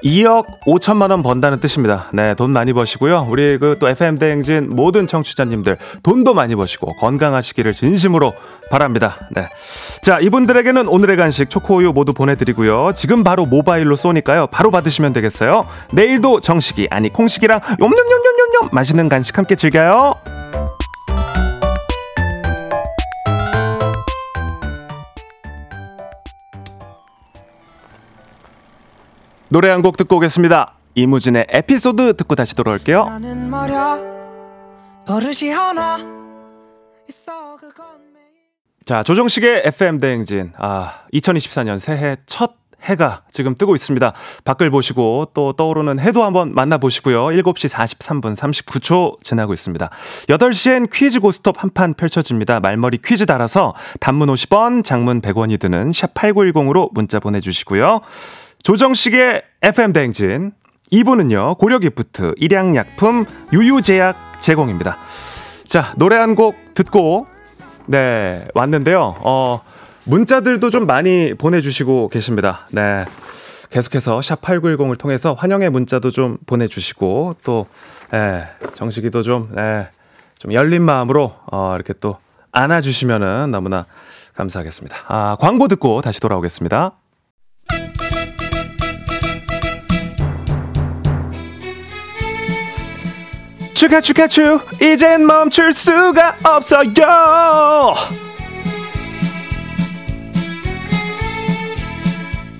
[0.04, 2.10] 2억 5천만 원 번다는 뜻입니다.
[2.14, 3.28] 네, 돈 많이 버시고요.
[3.30, 8.34] 우리 그 또 FM 대행진 모든 청취자님들 돈도 많이 버시고 건강하시기를 진심으로
[8.72, 9.18] 바랍니다.
[9.32, 9.48] 네.
[10.02, 12.92] 자, 이분들에게는 오늘의 간식 초코우유 모두 보내드리고요.
[12.96, 14.48] 지금 바로 모바일로 쏘니까요.
[14.48, 15.64] 바로 받으시면 되겠어요.
[15.92, 20.43] 내일도 정식이 아니 콩식이랑 욤뚠뚠뚠뚠 맛있는 간식 함께 즐겨요.
[29.54, 30.74] 노래 한 곡 듣고 오겠습니다.
[30.96, 33.06] 이무진의 에피소드 듣고 다시 돌아올게요.
[38.84, 40.54] 자, 조정식의 FM 대행진.
[40.58, 44.12] 아, 2024년 새해 첫 해가 지금 뜨고 있습니다.
[44.44, 47.28] 밖을 보시고 또 떠오르는 해도 한번 만나보시고요.
[47.28, 49.90] 7시 43분 39초 지나고 있습니다.
[50.28, 52.60] 8시엔 퀴즈 고스톱 한 판 펼쳐집니다.
[52.60, 58.02] 말머리 퀴즈 달아서 단문 50원, 장문 100원이 드는 샵 8910으로 문자 보내주시고요.
[58.64, 60.54] 조정식의 FM 대행진.
[60.92, 64.98] 2부는요, 고려기프트, 일양약품, 유유제약 제공입니다.
[65.66, 67.28] 자, 노래 한 곡 듣고,
[67.88, 69.16] 네, 왔는데요.
[69.20, 69.62] 어,
[70.06, 72.68] 문자들도 좀 많이 보내 주시고 계십니다.
[72.72, 73.04] 네.
[73.70, 77.68] 계속해서 샵 8910을 통해서 환영의 문자도 좀 보내 주시고, 또,
[78.14, 79.90] 예, 정식이도 좀, 예,
[80.38, 82.18] 좀 열린 마음으로, 어, 이렇게 또
[82.52, 83.86] 안아 주시면은 너무나
[84.36, 84.96] 감사하겠습니다.
[85.08, 86.94] 아, 광고 듣고 다시 돌아오겠습니다.
[93.84, 97.94] 추가 추가 추 이젠 멈출 수가 없어요.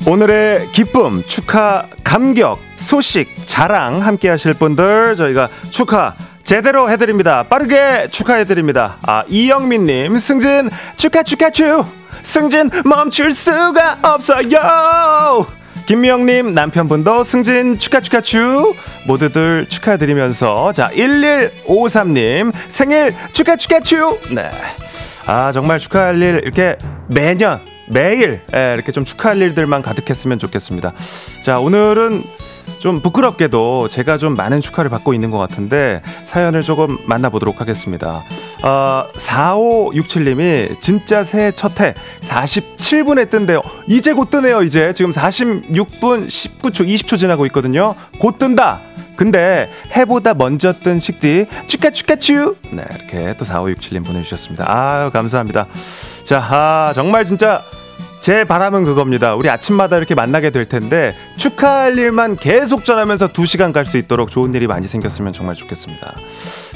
[0.06, 7.44] 오늘의 기쁨 축하 감격 소식 자랑 함께 하실 분들 저희가 축하 제대로 해드립니다.
[7.44, 8.98] 빠르게 축하해드립니다.
[9.08, 11.86] 아 이영민님 승진 축하 축하 추
[12.24, 18.74] 승진 멈출 수가 없어요 김미영님 남편분도 승진 축하 축하 추
[19.06, 24.50] 모두들 축하드리면서 자 1153님 생일 축하 축하 추네.
[25.26, 30.94] 아 정말 축하할 일 이렇게 매년 매일 예, 이렇게 좀 축하할 일들만 가득했으면 좋겠습니다.
[31.42, 32.24] 자 오늘은
[32.84, 38.24] 좀 부끄럽게도 제가 좀 많은 축하를 받고 있는 것 같은데 사연을 조금 만나보도록 하겠습니다.
[38.62, 43.62] 어, 4567님이 진짜 새해 첫해 47분에 뜬대요.
[43.88, 44.92] 이제 곧 뜨네요, 이제.
[44.92, 47.96] 지금 46분 19초, 20초 지나고 있거든요.
[48.20, 48.82] 곧 뜬다!
[49.16, 55.68] 근데 해보다 먼저 뜬 식디 축하 축하츄 네 이렇게 또 4567님 보내주셨습니다 아유 감사합니다
[56.24, 57.62] 자 아, 정말 진짜
[58.24, 59.36] 제 바람은 그겁니다.
[59.36, 64.54] 우리 아침마다 이렇게 만나게 될 텐데 축하할 일만 계속 전하면서 2시간 갈 수 있도록 좋은
[64.54, 66.16] 일이 많이 생겼으면 정말 좋겠습니다.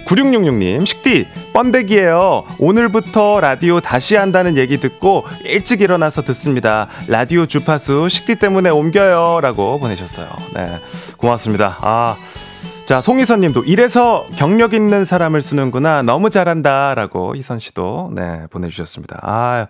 [0.06, 2.44] 9666님, 식디, 번데기예요.
[2.60, 6.90] 오늘부터 라디오 다시 한다는 얘기 듣고 일찍 일어나서 듣습니다.
[7.08, 9.40] 라디오 주파수 식디 때문에 옮겨요.
[9.42, 10.28] 라고 보내셨어요.
[10.54, 10.82] 네.
[11.16, 11.78] 고맙습니다.
[11.80, 12.18] 아.
[12.88, 16.04] 자, 송희선 님도 이래서 경력 있는 사람을 쓰는구나.
[16.04, 16.96] 너무 잘한다.
[16.96, 19.20] 라고 희선 씨도 네, 보내주셨습니다.
[19.24, 19.68] 아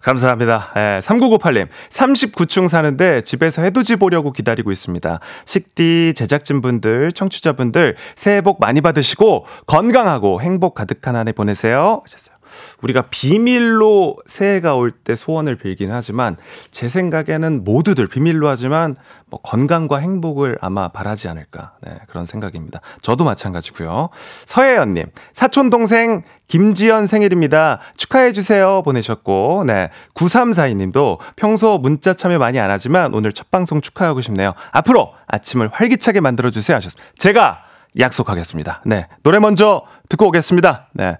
[0.00, 0.72] 감사합니다.
[0.74, 5.20] 네, 3998님, 39층 사는데 집에서 해돋이 보려고 기다리고 있습니다.
[5.44, 12.00] 식디, 제작진분들, 청취자분들, 새해 복 많이 받으시고 건강하고 행복 가득한 한 해 보내세요.
[12.06, 12.33] 하셨어요.
[12.82, 16.36] 우리가 비밀로 새해가 올 때 소원을 빌긴 하지만
[16.70, 22.80] 제 생각에는 모두들 비밀로 하지만 뭐 건강과 행복을 아마 바라지 않을까 네, 그런 생각입니다.
[23.02, 24.10] 저도 마찬가지고요.
[24.46, 27.80] 서혜연님 사촌 동생 김지연 생일입니다.
[27.96, 34.20] 축하해 주세요 보내셨고 네 9342님도 평소 문자 참여 많이 안 하지만 오늘 첫 방송 축하하고
[34.20, 34.54] 싶네요.
[34.70, 37.10] 앞으로 아침을 활기차게 만들어 주세요 하셨습니다.
[37.18, 37.64] 제가
[37.98, 38.82] 약속하겠습니다.
[38.84, 39.06] 네.
[39.22, 40.88] 노래 먼저 듣고 오겠습니다.
[40.92, 41.16] 네.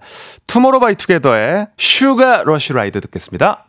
[0.47, 3.65] 투모로우바이투게더의 Sugar Rush Ride 듣겠습니다.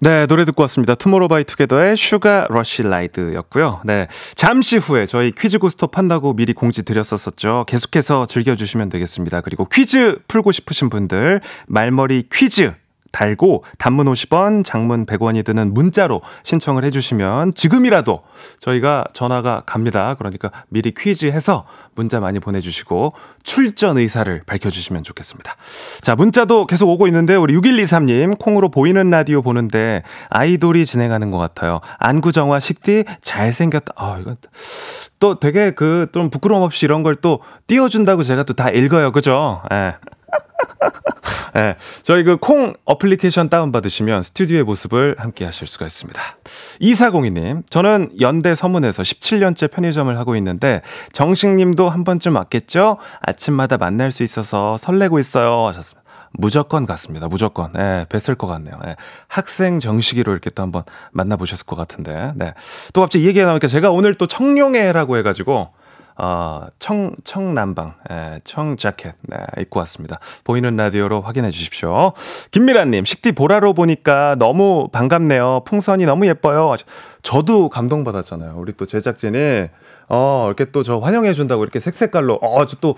[0.00, 0.94] 네, 노래 듣고 왔습니다.
[0.94, 3.80] 투모로우바이투게더의 Sugar Rush Ride였고요.
[3.84, 7.64] 네, 잠시 후에 저희 퀴즈 고스톱 한다고 미리 공지 드렸었었죠.
[7.66, 9.40] 계속해서 즐겨 주시면 되겠습니다.
[9.40, 12.74] 그리고 퀴즈 풀고 싶으신 분들 말머리 퀴즈
[13.14, 18.22] 달고 단문 50원, 장문 100원이 드는 문자로 신청을 해주시면 지금이라도
[18.58, 20.16] 저희가 전화가 갑니다.
[20.18, 23.12] 그러니까 미리 퀴즈 해서 문자 많이 보내주시고
[23.44, 25.54] 출전 의사를 밝혀주시면 좋겠습니다.
[26.00, 31.80] 자, 문자도 계속 오고 있는데 우리 6123님 콩으로 보이는 라디오 보는데 아이돌이 진행하는 것 같아요.
[32.00, 33.92] 안구정화 식디 잘생겼다.
[33.96, 34.36] 아, 이건
[35.20, 39.12] 또 되게 그 좀 부끄러움 없이 이런 걸 또 띄워준다고 제가 또 다 읽어요.
[39.12, 39.62] 그죠?
[39.72, 39.74] 예.
[39.76, 39.92] 네,
[42.02, 46.20] 저희 그 콩 어플리케이션 다운받으시면 스튜디오의 모습을 함께 하실 수가 있습니다.
[46.80, 52.98] 2402님, 저는 연대 서문에서 17년째 편의점을 하고 있는데, 정식님도 한 번쯤 왔겠죠?
[53.20, 55.66] 아침마다 만날 수 있어서 설레고 있어요.
[55.68, 56.04] 하셨습니다.
[56.32, 57.28] 무조건 갔습니다.
[57.28, 57.70] 무조건.
[57.76, 58.78] 예, 뵀을 것 같네요.
[58.86, 58.96] 예,
[59.28, 62.32] 학생 정식으로 이렇게 또 한번 만나보셨을 것 같은데.
[62.34, 62.52] 네.
[62.92, 65.70] 또 갑자기 얘기가 나오니까 제가 오늘 또 청룡회라고 해가지고,
[66.16, 70.20] 어, 청, 청남방, 예, 청자켓, 네, 입고 왔습니다.
[70.44, 72.12] 보이는 라디오로 확인해 주십시오.
[72.52, 75.62] 김미라님, 식디 보라로 보니까 너무 반갑네요.
[75.64, 76.76] 풍선이 너무 예뻐요.
[77.22, 78.54] 저도 감동받았잖아요.
[78.56, 79.68] 우리 또 제작진이,
[80.08, 82.94] 어, 이렇게 또 저 환영해 준다고 이렇게 색색깔로, 어, 저또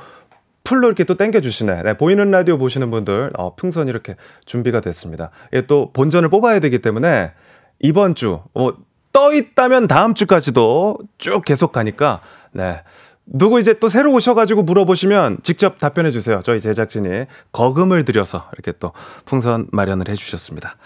[0.64, 1.82] 풀로 이렇게 또 땡겨주시네.
[1.84, 5.30] 네, 보이는 라디오 보시는 분들, 어, 풍선 이렇게 준비가 됐습니다.
[5.52, 7.32] 이게 또 본전을 뽑아야 되기 때문에
[7.78, 8.70] 이번 주, 어,
[9.12, 12.20] 떠 있다면 다음 주까지도 쭉 계속 가니까,
[12.52, 12.82] 네.
[13.26, 16.40] 누구 이제 또 새로 오셔가지고 물어보시면 직접 답변해 주세요.
[16.42, 18.92] 저희 제작진이 거금을 들여서 이렇게 또
[19.24, 20.76] 풍선 마련을 해 주셨습니다.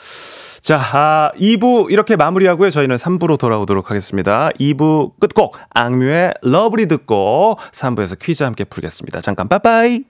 [0.61, 2.71] 자, 아, 2부 이렇게 마무리하고요.
[2.71, 4.51] 저희는 3부로 돌아오도록 하겠습니다.
[4.61, 9.21] 2부 끝곡 악뮤의 러브리 듣고 3부에서 퀴즈 함께 풀겠습니다.
[9.21, 10.05] 잠깐 빠빠이.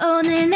[0.00, 0.48] 오늘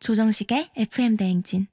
[0.00, 1.66] 조정식의 FM 대행진.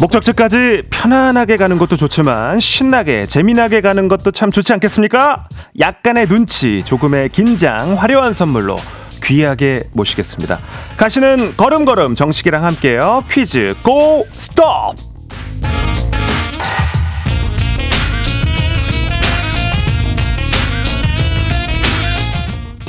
[0.00, 5.48] 목적지까지 편안하게 가는 것도 좋지만 신나게 재미나게 가는 것도 참 좋지 않겠습니까?
[5.78, 8.76] 약간의 눈치, 조금의 긴장, 화려한 선물로
[9.22, 10.58] 귀하게 모시겠습니다.
[10.96, 13.24] 가시는 걸음걸음 정식이랑 함께요.
[13.30, 14.96] 퀴즈 고 스톱!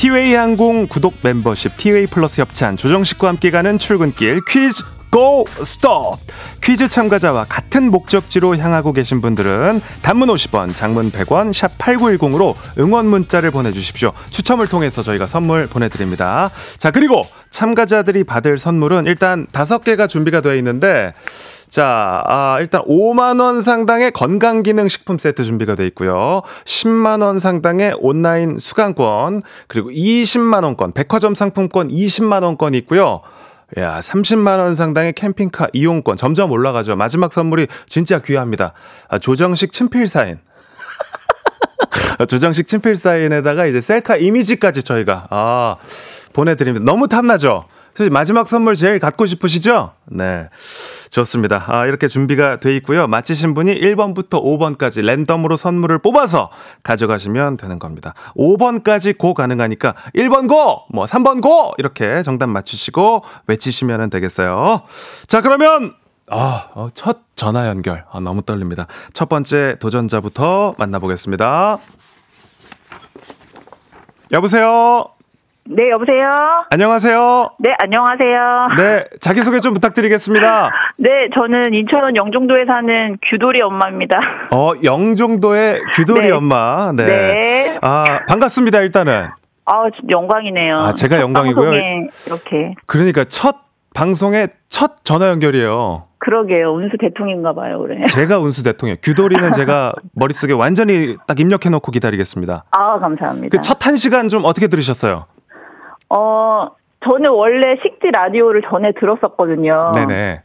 [0.05, 6.19] 티웨이 항공 구독 멤버십 티웨이 플러스 협찬 조정식과 함께 가는 출근길 퀴즈 고 스톱!
[6.61, 13.49] 퀴즈 참가자와 같은 목적지로 향하고 계신 분들은 단문 50원 장문 100원 샵 8910으로 응원 문자를
[13.49, 14.11] 보내주십시오.
[14.29, 16.51] 추첨을 통해서 저희가 선물 보내드립니다.
[16.77, 21.13] 자 그리고 참가자들이 받을 선물은 일단 다섯 개가 준비가 되어 있는데
[21.69, 26.41] 자, 아, 일단 5만 원 상당의 건강 기능 식품 세트 준비가 되어 있고요.
[26.65, 33.21] 10만 원 상당의 온라인 수강권, 그리고 20만 원권, 백화점 상품권 20만 원권이 있고요.
[33.77, 36.95] 야, 30만 원 상당의 캠핑카 이용권 점점 올라가죠.
[36.97, 38.73] 마지막 선물이 진짜 귀합니다.
[39.07, 40.39] 아, 조정식 친필 사인.
[42.27, 45.77] 조정식 친필 사인에다가 이제 셀카 이미지까지 저희가, 아,
[46.35, 46.83] 보내드립니다.
[46.85, 47.63] 너무 탐나죠?
[48.11, 49.93] 마지막 선물 제일 갖고 싶으시죠?
[50.05, 50.49] 네.
[51.09, 51.63] 좋습니다.
[51.67, 53.07] 아, 이렇게 준비가 돼 있고요.
[53.07, 56.49] 맞히신 분이 1번부터 5번까지 랜덤으로 선물을 뽑아서
[56.83, 58.13] 가져가시면 되는 겁니다.
[58.35, 60.83] 5번까지 고 가능하니까 1번 고!
[60.89, 61.73] 뭐 3번 고!
[61.77, 64.81] 이렇게 정답 맞추시고 외치시면 되겠어요.
[65.27, 65.93] 자, 그러면
[66.29, 68.03] 아, 어, 첫 전화 연결.
[68.11, 68.87] 아, 너무 떨립니다.
[69.13, 71.77] 첫 번째 도전자부터 만나보겠습니다.
[74.33, 75.14] 여보세요?
[75.67, 76.29] 네, 여보세요?
[76.69, 77.49] 안녕하세요?
[77.57, 78.67] 네, 안녕하세요.
[78.77, 80.69] 네, 자기소개 좀 부탁드리겠습니다.
[80.99, 84.19] 네, 저는 인천 영종도에 사는 규돌이 엄마입니다.
[84.51, 86.31] 어, 영종도의 규돌이 네.
[86.31, 86.91] 엄마.
[86.95, 87.05] 네.
[87.07, 87.77] 네.
[87.81, 89.29] 아, 반갑습니다, 일단은.
[89.65, 89.71] 아,
[90.07, 90.77] 영광이네요.
[90.77, 91.71] 아, 제가 첫 영광이고요.
[91.71, 92.75] 방송에 이렇게.
[92.85, 93.55] 그러니까 첫
[93.95, 96.03] 방송의 첫 전화 연결이에요.
[96.19, 96.73] 그러게요.
[96.73, 98.05] 운수 대통인가 봐요, 그래.
[98.09, 98.97] 제가 운수 대통령.
[99.01, 102.65] 규돌이는 제가 머릿속에 완전히 딱 입력해 놓고 기다리겠습니다.
[102.69, 103.49] 아, 감사합니다.
[103.57, 105.25] 그 첫 한 시간 좀 어떻게 들으셨어요?
[106.15, 106.69] 어,
[107.03, 109.91] 저는 원래 식지 라디오를 전에 들었었거든요.
[109.93, 110.41] 네네.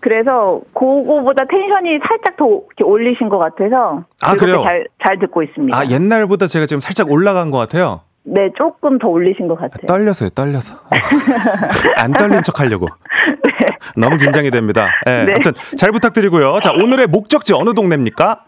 [0.00, 2.46] 그래서 그거보다 텐션이 살짝 더
[2.84, 4.62] 올리신 것 같아서 아, 그래요?
[4.62, 5.76] 잘, 잘 듣고 있습니다.
[5.76, 8.02] 아, 옛날보다 제가 지금 살짝 올라간 것 같아요.
[8.22, 9.86] 네, 조금 더 올리신 것 같아요.
[9.86, 10.76] 떨려서요, 떨려서.
[11.96, 12.86] 안 떨린 척 하려고.
[13.96, 14.88] 너무 긴장이 됩니다.
[15.08, 15.32] 예, 네.
[15.32, 16.58] 아무튼 잘 부탁드리고요.
[16.60, 18.44] 자, 오늘의 목적지 어느 동네입니까?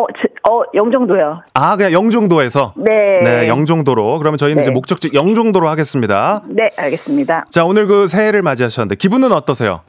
[0.00, 1.42] 어, 제- 어, 영종도요.
[1.54, 2.74] 아, 그냥 영종도에서.
[2.76, 3.20] 네.
[3.22, 4.18] 네, 영종도로.
[4.18, 4.62] 그러면 저희는 네.
[4.62, 6.42] 이제 목적지 영종도로 하겠습니다.
[6.48, 7.44] 네, 알겠습니다.
[7.50, 9.80] 자, 오늘 그 새해를 맞이하셨는데 기분은 어떠세요?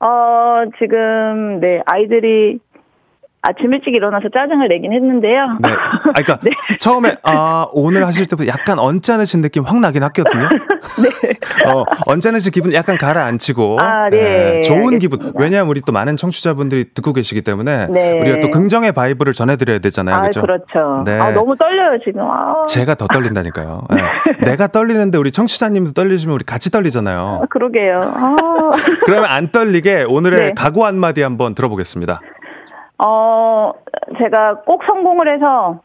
[0.00, 2.58] 어, 지금, 네, 아이들이
[3.40, 5.58] 아침 일찍 일어나서 짜증을 내긴 했는데요.
[5.60, 5.68] 네.
[5.70, 6.50] 아, 그러니까 네.
[6.80, 10.48] 처음에 아 오늘 하실 때부터 약간 언짢으신 느낌 확 나긴 했거든요.
[10.48, 11.70] 네.
[11.72, 13.78] 어 언짢으신 기분 약간 가라앉히고.
[13.80, 14.60] 아, 네.
[14.62, 14.98] 좋은 알겠습니다.
[14.98, 15.32] 기분.
[15.36, 18.20] 왜냐하면 우리 또 많은 청취자분들이 듣고 계시기 때문에 네.
[18.20, 20.16] 우리가 또 긍정의 바이브를 전해드려야 되잖아요.
[20.16, 20.40] 아, 그렇죠?
[20.40, 21.02] 그렇죠.
[21.04, 21.18] 네.
[21.18, 22.22] 아, 너무 떨려요, 지금.
[22.22, 23.86] 아, 제가 더 떨린다니까요.
[23.90, 24.02] 네.
[24.50, 27.40] 내가 떨리는데 우리 청취자님도 떨리시면 우리 같이 떨리잖아요.
[27.42, 27.98] 아, 그러게요.
[28.02, 28.36] 아,
[29.06, 30.52] 그러면 안 떨리게 오늘의 네.
[30.56, 32.20] 각오 한마디 한번 들어보겠습니다.
[32.98, 33.72] 어,
[34.18, 35.80] 제가 꼭 성공을 해서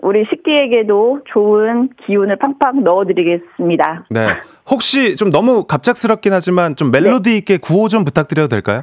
[0.00, 4.04] 우리 식디에게도 좋은 기운을 팡팡 넣어드리겠습니다.
[4.10, 4.28] 네.
[4.70, 8.82] 혹시 좀 너무 갑작스럽긴 하지만 좀 멜로디 있게 구호 좀 부탁드려도 될까요?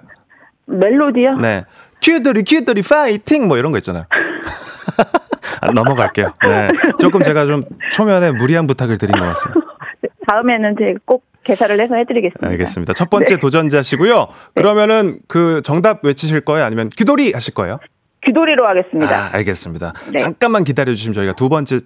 [0.65, 1.37] 멜로디요?
[1.37, 1.65] 네.
[2.01, 4.05] 큐들이 큐들이 파이팅 뭐 이런 거 있잖아요.
[5.61, 6.33] 아, 넘어갈게요.
[6.43, 6.69] 네.
[6.99, 9.61] 조금 제가 좀 초면에 무리한 부탁을 드린 것 같습니다.
[10.27, 12.47] 다음에는 제가 꼭 개사를 해서 해드리겠습니다.
[12.47, 12.93] 알겠습니다.
[12.93, 13.39] 첫 번째 네.
[13.39, 14.27] 도전자시고요.
[14.55, 16.65] 그러면은 그 정답 외치실 거예요?
[16.65, 17.79] 아니면 귀돌이 하실 거예요?
[18.25, 19.15] 귀돌이로 하겠습니다.
[19.15, 19.93] 아, 알겠습니다.
[20.11, 20.19] 네.
[20.19, 21.77] 잠깐만 기다려 주시면 저희가 두 번째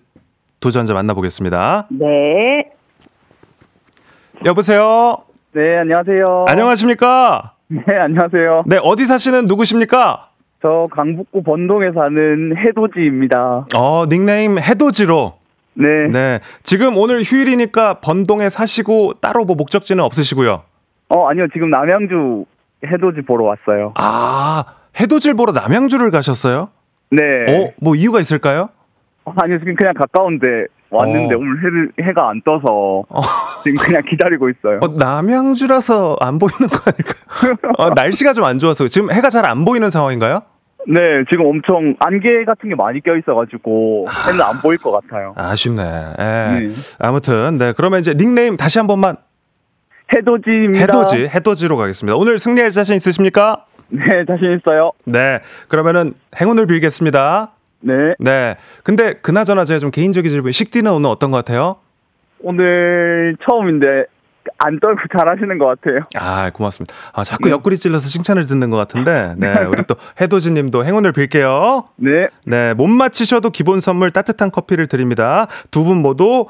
[0.60, 1.88] 도전자 만나보겠습니다.
[1.92, 2.70] 네.
[4.46, 5.18] 여보세요?
[5.54, 6.46] 네, 안녕하세요.
[6.50, 7.54] 안녕하십니까?
[7.68, 8.64] 네, 안녕하세요.
[8.68, 10.30] 네, 어디 사시는 누구십니까?
[10.62, 13.68] 저 강북구 번동에 사는 해돋이입니다.
[13.76, 15.34] 어, 닉네임 해돋이로.
[15.76, 16.10] 네.
[16.12, 16.40] 네.
[16.64, 20.64] 지금 오늘 휴일이니까 번동에 사시고 따로 뭐 목적지는 없으시고요.
[21.10, 21.48] 어, 아니요.
[21.54, 22.46] 지금 남양주
[22.86, 23.94] 해돋이 보러 왔어요.
[23.98, 24.64] 아,
[25.00, 26.70] 해돋이를 보러 남양주를 가셨어요?
[27.12, 27.22] 네.
[27.50, 28.70] 어, 뭐 이유가 있을까요?
[29.26, 29.60] 어, 아니요.
[29.60, 30.46] 지금 그냥 가까운데
[30.90, 31.38] 왔는데 어.
[31.38, 33.04] 오늘 해를, 해가 안 떠서
[33.64, 34.80] 지금 그냥 기다리고 있어요.
[34.82, 37.56] 어, 남양주라서 안 보이는 거 아닐까요?
[37.78, 40.42] 어, 날씨가 좀 안 좋아서 지금 해가 잘 안 보이는 상황인가요?
[40.88, 45.34] 네, 지금 엄청 안개 같은 게 많이 껴 있어가지고 해는 안 보일 것 같아요.
[45.36, 45.82] 아쉽네.
[45.82, 46.24] 예.
[46.24, 46.70] 네.
[47.00, 49.16] 아무튼 네 그러면 이제 닉네임 다시 한 번만
[50.16, 50.80] 해돋이입니다.
[50.80, 52.16] 해돋이 해돋이로 가겠습니다.
[52.16, 53.66] 오늘 승리할 자신 있으십니까?
[53.90, 54.92] 네, 자신 있어요.
[55.06, 57.52] 네 그러면은 행운을 빌겠습니다.
[57.82, 57.94] 네.
[58.20, 61.78] 네 근데 그나저나 제가 좀 개인적인 질문 식디는 오늘 어떤 것 같아요?
[62.42, 64.06] 오늘 처음인데
[64.58, 66.00] 안 떨고 잘하시는 것 같아요.
[66.16, 66.94] 아 고맙습니다.
[67.14, 71.86] 아 자꾸 옆구리 찔러서 칭찬을 듣는 것 같은데 네 우리 또 해돋이님도 행운을 빌게요.
[71.98, 72.28] 네.
[72.46, 75.48] 네, 못 맞히셔도 기본 선물 따뜻한 커피를 드립니다.
[75.72, 76.48] 두 분 모두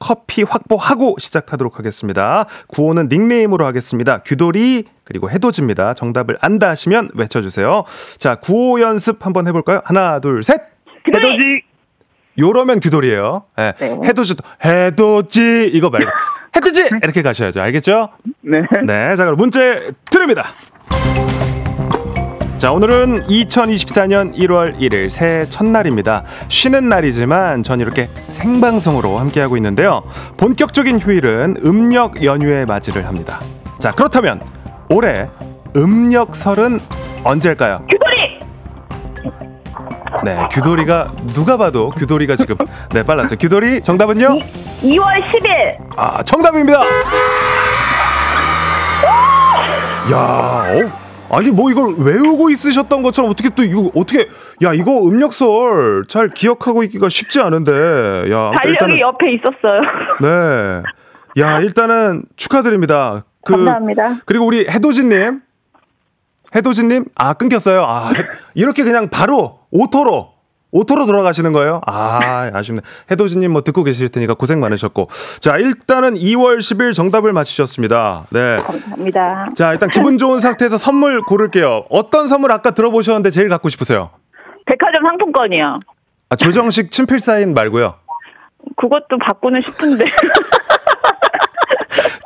[0.00, 2.44] 커피 확보하고 시작하도록 하겠습니다.
[2.66, 4.18] 구호는 닉네임으로 하겠습니다.
[4.24, 5.94] 규돌이 그리고 해돋입니다.
[5.94, 7.84] 정답을 안다 하시면 외쳐주세요.
[8.18, 9.80] 자, 구호 연습 한번 해볼까요?
[9.84, 10.60] 하나, 둘, 셋.
[11.06, 11.62] 해돋이
[12.38, 13.44] 요러면 규돌이에요.
[13.58, 13.72] 예.
[13.78, 13.98] 네.
[14.04, 14.28] 해돋이,
[14.64, 16.10] 해돋이, 이거 말고.
[16.56, 17.00] 해돋이!
[17.02, 17.60] 이렇게 가셔야죠.
[17.60, 18.10] 알겠죠?
[18.42, 18.62] 네.
[18.84, 19.16] 네.
[19.16, 20.46] 자, 그럼 문제 드립니다.
[22.58, 26.24] 자, 오늘은 2024년 1월 1일 새해 첫날입니다.
[26.48, 30.02] 쉬는 날이지만 전 이렇게 생방송으로 함께하고 있는데요.
[30.38, 33.40] 본격적인 휴일은 음력 연휴의 맞이를 합니다.
[33.80, 34.40] 자, 그렇다면
[34.88, 35.28] 올해
[35.76, 36.80] 음력설은
[37.24, 37.84] 언제일까요?
[37.90, 38.33] 규돌이!
[40.22, 42.56] 네, 규돌이가 누가 봐도 규돌이가 지금
[42.92, 43.38] 네, 빨랐어요.
[43.38, 44.38] 규돌이 정답은요?
[44.82, 45.76] 2 월 10일!
[45.96, 46.80] 아, 정답입니다.
[50.12, 54.28] 야, 어, 아니 뭐 이걸 외우고 있으셨던 것처럼 어떻게 또 이거 어떻게
[54.62, 57.72] 야 이거 음력설 잘 기억하고 있기가 쉽지 않은데
[58.30, 59.80] 야 달력이 옆에 있었어요.
[60.20, 60.82] 네,
[61.42, 63.24] 야 일단은 축하드립니다.
[63.44, 64.16] 그 감사합니다.
[64.26, 65.40] 그리고 우리 해도진님,
[66.54, 67.84] 해도진님 아 끊겼어요.
[67.84, 68.24] 아 해-
[68.54, 70.32] 이렇게 그냥 바로 오토로
[70.70, 71.80] 오토로 돌아가시는 거예요?
[71.86, 72.80] 아, 아쉽네.
[73.08, 75.08] 해도진님 뭐 듣고 계실 테니까 고생 많으셨고.
[75.38, 78.24] 자, 일단은 2월 10일 정답을 맞히셨습니다.
[78.30, 78.56] 네.
[78.56, 79.50] 감사합니다.
[79.54, 81.84] 자, 일단 기분 좋은 상태에서 선물 고를게요.
[81.90, 84.10] 어떤 선물 아까 들어보셨는데 제일 갖고 싶으세요?
[84.66, 85.78] 백화점 상품권이요.
[86.30, 87.94] 아, 조정식 친필 사인 말고요.
[88.76, 90.06] 그것도 받고는 싶은데.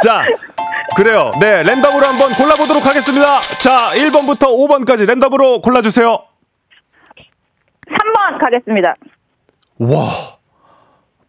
[0.02, 0.24] 자,
[0.98, 1.30] 그래요.
[1.38, 3.38] 네, 랜덤으로 한번 골라보도록 하겠습니다.
[3.62, 6.24] 자, 1번부터 5번까지 랜덤으로 골라주세요.
[7.86, 8.94] 3번 가겠습니다.
[9.78, 10.10] 와,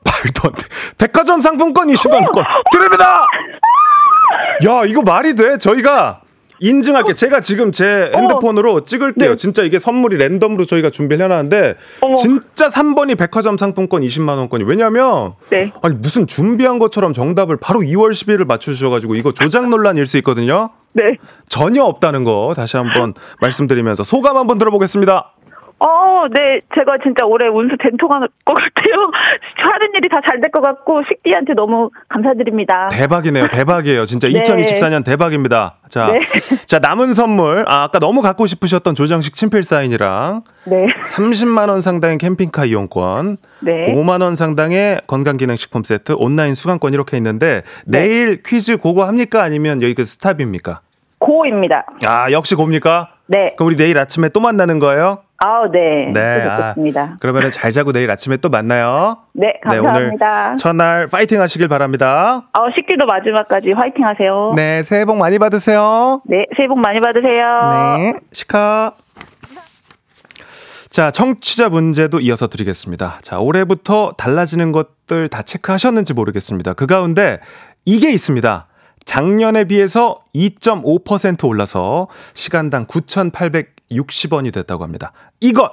[0.03, 0.65] 말도 안 돼.
[0.97, 3.27] 백화점 상품권 20만원권 드립니다!
[4.65, 5.59] 야, 이거 말이 돼?
[5.59, 6.21] 저희가
[6.59, 7.13] 인증할게.
[7.13, 9.29] 제가 지금 제 핸드폰으로 찍을게요.
[9.31, 9.35] 네.
[9.35, 12.15] 진짜 이게 선물이 랜덤으로 저희가 준비를 해놨는데, 어머.
[12.15, 14.63] 진짜 3번이 백화점 상품권 20만 원권이.
[14.65, 15.71] 왜냐면, 네.
[15.81, 20.69] 아니, 무슨 준비한 것처럼 정답을 바로 2월 10일을 맞추셔가지고, 이거 조작 논란일 수 있거든요?
[20.93, 21.17] 네.
[21.47, 25.33] 전혀 없다는 거 다시 한번 말씀드리면서 소감 한번 들어보겠습니다.
[25.79, 26.59] 어, 네.
[26.75, 29.11] 제가 진짜 올해 운수 된통한 것 같아요.
[29.55, 32.89] 하는 일이 다 잘 될 것 같고, 식디한테 너무 감사드립니다.
[32.91, 33.47] 대박이네요.
[33.47, 34.05] 대박이에요.
[34.05, 34.41] 진짜 네.
[34.41, 35.75] 2024년 대박입니다.
[35.89, 36.19] 자, 네.
[36.67, 40.87] 자 남은 선물 아, 아까 너무 갖고 싶으셨던 조정식 친필 사인이랑 네.
[41.03, 43.93] 30만 원 상당의 캠핑카 이용권, 네.
[43.93, 47.99] 5만 원 상당의 건강기능식품 세트, 온라인 수강권 이렇게 있는데 네.
[48.01, 49.41] 내일 퀴즈 고거 합니까?
[49.43, 50.81] 아니면 여기 그 스탑입니까?
[51.19, 51.85] 고입니다.
[52.05, 53.09] 아 역시 고입니까?
[53.27, 53.53] 네.
[53.57, 55.19] 그럼 우리 내일 아침에 또 만나는 거예요?
[55.41, 56.11] 아우, 네.
[56.11, 56.11] 네.
[56.11, 56.41] 네.
[56.43, 57.15] 아, 좋습니다.
[57.21, 59.19] 그러면은 잘 자고 내일 아침에 또 만나요.
[59.33, 60.47] 네, 감사합니다.
[60.47, 62.43] 오늘 첫날 파이팅 하시길 바랍니다.
[62.51, 64.53] 어, 식디도 마지막까지 화이팅 하세요.
[64.55, 66.21] 네, 새해 복 많이 받으세요.
[66.25, 67.61] 네, 새해 복 많이 받으세요.
[67.97, 68.93] 네, 시카.
[70.89, 73.19] 자, 청취자 문제도 이어서 드리겠습니다.
[73.21, 76.73] 자, 올해부터 달라지는 것들 다 체크하셨는지 모르겠습니다.
[76.73, 77.39] 그 가운데
[77.85, 78.65] 이게 있습니다.
[79.05, 82.85] 작년에 비해서 2.5% 올라서 시간당
[83.91, 85.11] 9,860원이 됐다고 합니다.
[85.39, 85.71] 이것!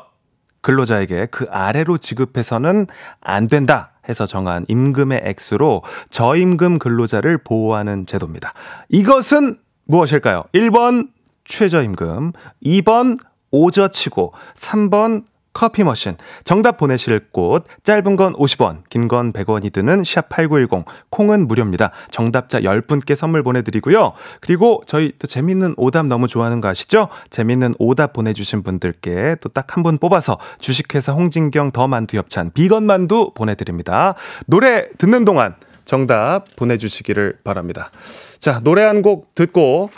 [0.63, 2.89] 근로자에게 그 아래로 지급해서는
[3.21, 8.53] 안 된다 해서 정한 임금의 액수로 저임금 근로자를 보호하는 제도입니다.
[8.89, 10.45] 이것은 무엇일까요?
[10.53, 11.11] 1번
[11.45, 12.33] 최저임금,
[12.65, 13.17] 2번
[13.53, 15.25] 오저치고, 3번
[15.57, 16.19] 커피 머신.
[16.45, 20.85] 정답 보내실 곳 짧은 건 50원, 긴 건 100원이 드는 샵 8910.
[21.09, 21.93] 콩은 무료입니다.
[22.11, 24.13] 정답자 10분께 선물 보내 드리고요.
[24.43, 27.09] 그리고 저희 또 재밌는 오답 너무 좋아하는 거 아시죠?
[27.31, 32.51] 재밌는 오답 보내 주신 분들께 또 딱 한 분 뽑아서 주식회사 홍진경 더 만두 협찬
[32.53, 34.15] 비건 만두 보내 드립니다.
[34.47, 35.55] 노래 듣는 동안
[35.87, 37.91] 정답 보내 주시기를 바랍니다.
[38.39, 39.89] 자, 노래 한 곡 듣고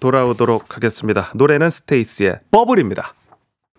[0.00, 1.30] 돌아오도록 하겠습니다.
[1.34, 3.12] 노래는 스테이스의 버블입니다.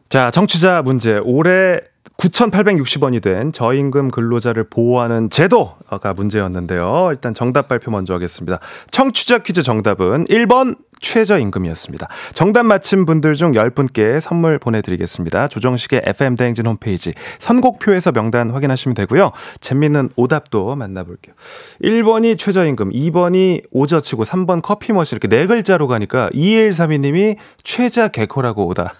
[0.09, 1.19] 자, 청취자 문제.
[1.23, 1.81] 올해
[2.17, 7.09] 9,860원이 된 저임금 근로자를 보호하는 제도가 문제였는데요.
[7.11, 8.59] 일단 정답 발표 먼저 하겠습니다.
[8.89, 12.07] 청취자 퀴즈 정답은 1번 최저임금이었습니다.
[12.33, 15.47] 정답 맞힌 분들 중 10분께 선물 보내드리겠습니다.
[15.47, 19.31] 조정식의 FM대행진 홈페이지 선곡표에서 명단 확인하시면 되고요.
[19.61, 21.35] 재밌는 오답도 만나볼게요.
[21.83, 28.95] 1번이 최저임금, 2번이 오저치고, 3번 커피 머신 이렇게 네 글자로 가니까 2132님이 최자 개코라고 오다.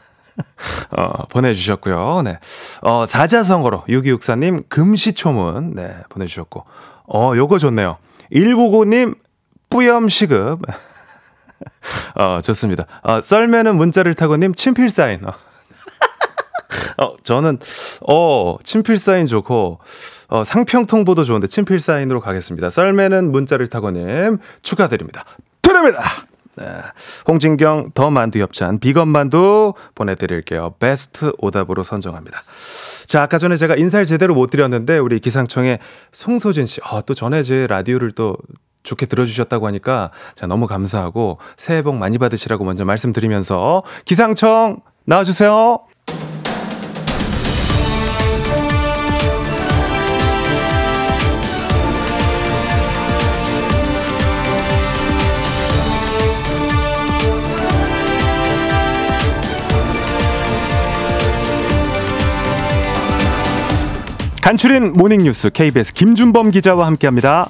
[0.98, 2.22] 어, 보내주셨고요.
[2.24, 2.40] 네.
[2.82, 6.66] 어, 사자성어로 6264님 금시초문, 네, 보내주셨고.
[7.08, 7.98] 어, 요거 좋네요.
[8.32, 9.18] 199님
[9.70, 10.62] 뿌염시급.
[12.16, 12.86] 어, 좋습니다.
[13.04, 15.26] 어, 썰매는 문자를 타고님 친필 사인.
[15.26, 15.34] 어.
[17.04, 17.60] 어, 저는,
[18.08, 19.80] 어, 친필 사인 좋고,
[20.30, 22.70] 어, 상평통보도 좋은데 친필 사인으로 가겠습니다.
[22.70, 25.26] 썰매는 문자를 타고님 축하드립니다.
[25.62, 26.04] 드립니다!
[26.60, 26.66] 네.
[27.28, 30.76] 홍진경 더 만두 협찬 비건 만두 보내드릴게요.
[30.80, 32.40] 베스트 오답으로 선정합니다.
[33.06, 35.80] 자, 아까 전에 제가 인사를 제대로 못 드렸는데 우리 기상청의
[36.12, 38.38] 송소진 씨, 아, 또 전에 제 라디오를 또
[38.84, 45.80] 좋게 들어주셨다고 하니까 자 너무 감사하고 새해 복 많이 받으시라고 먼저 말씀드리면서 기상청 나와주세요.
[64.50, 67.50] 간추린 모닝뉴스 KBS 김준범 기자와 함께합니다.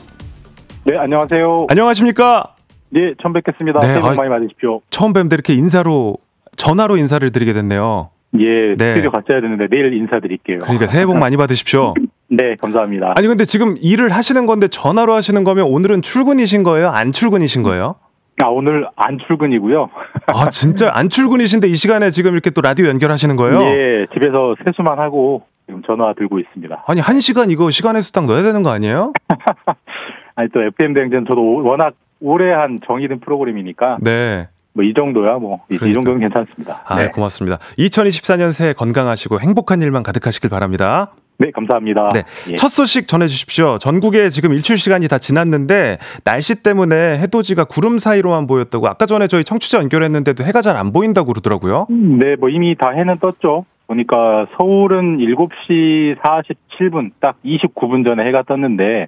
[0.83, 1.67] 네, 안녕하세요.
[1.69, 2.55] 안녕하십니까?
[2.89, 3.79] 네, 처음 뵙겠습니다.
[3.79, 4.81] 네, 새해 복 아, 많이 받으십시오.
[4.89, 6.17] 처음 뵙는데 이렇게 인사로
[6.57, 8.09] 전화로 인사를 드리게 됐네요.
[8.39, 8.95] 예, 네.
[8.95, 10.59] 스튜디오 갔어야 되는데 내일 인사드릴게요.
[10.59, 11.93] 그러니까 새해 복 많이 받으십시오.
[12.27, 13.13] 네, 감사합니다.
[13.15, 16.89] 아니 근데 지금 일을 하시는 건데 전화로 하시는 거면 오늘은 출근이신 거예요?
[16.89, 17.95] 안 출근이신 거예요?
[18.43, 19.89] 아, 오늘 안 출근이고요.
[20.35, 23.57] 아 진짜 안 출근이신데 이 시간에 지금 이렇게 또 라디오 연결하시는 거예요?
[23.57, 26.83] 예, 집에서 세수만 하고 지금 전화 들고 있습니다.
[26.87, 29.13] 아니 한 시간 이거 시간의 수당 넣어야 되는 거 아니에요?
[30.35, 34.47] 아니 또 FM 대행전 저도 오- 워낙 오래 한 정의된 프로그램이니까 네.
[34.73, 35.93] 뭐 이 정도야 뭐이 그러니까.
[35.93, 36.81] 정도는 괜찮습니다.
[36.87, 37.09] 아 네.
[37.11, 37.57] 고맙습니다.
[37.77, 41.11] 2024년 새해 건강하시고 행복한 일만 가득하시길 바랍니다.
[41.37, 42.09] 네, 감사합니다.
[42.13, 42.23] 네.
[42.51, 42.55] 예.
[42.55, 43.77] 첫 소식 전해주십시오.
[43.77, 49.43] 전국에 지금 일출 시간이 다 지났는데 날씨 때문에 해돋이가 구름 사이로만 보였다고 아까 전에 저희
[49.43, 51.87] 청취자 연결했는데도 해가 잘 안 보인다고 그러더라고요.
[51.89, 53.65] 네, 뭐 이미 다 해는 떴죠.
[53.89, 59.07] 보니까 서울은 7시 47분 딱 29분 전에 해가 떴는데